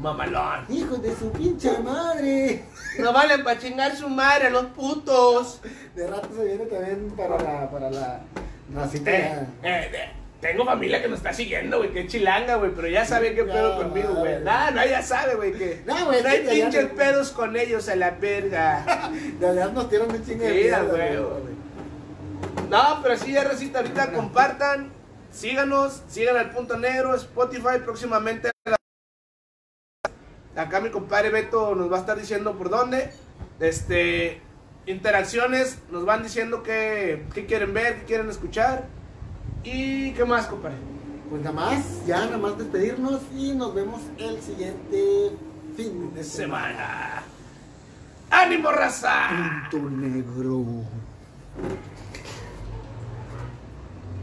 [0.00, 0.66] Mamalón.
[0.68, 2.64] Hijos de su pinche madre.
[2.98, 5.60] No valen para chingar su madre, los putos.
[5.94, 8.20] De rato se viene también para la, para la
[8.74, 9.10] racita.
[9.10, 10.12] Eh, eh, eh,
[10.46, 13.44] tengo familia que nos está siguiendo, güey, que es chilanga, güey, pero ya sabe qué
[13.44, 14.42] pedo No, conmigo, güey.
[14.42, 17.56] Nada, no, ya sabe, güey, que No, güey, no hay sí, pinches no- pedos con
[17.56, 19.10] ellos a la verga.
[19.40, 21.16] De verdad nos tiran un chingo de mierda, güey.
[22.70, 24.90] No, pero sí, ya recita, ahorita compartan,
[25.30, 28.50] síganos, sigan al Punto Negro, Spotify, próximamente.
[30.56, 33.10] Acá mi compadre Beto nos va a estar diciendo por dónde.
[33.60, 34.40] Este,
[34.86, 38.86] interacciones, nos van diciendo qué, qué quieren ver, qué quieren escuchar.
[39.66, 40.76] ¿Y qué más, compadre?
[41.28, 45.32] Pues nada más, ya nada más despedirnos y nos vemos el siguiente
[45.76, 46.68] fin de semana.
[46.68, 47.22] Semana.
[48.30, 49.66] ¡Ánimo, raza!
[49.68, 50.84] Punto negro.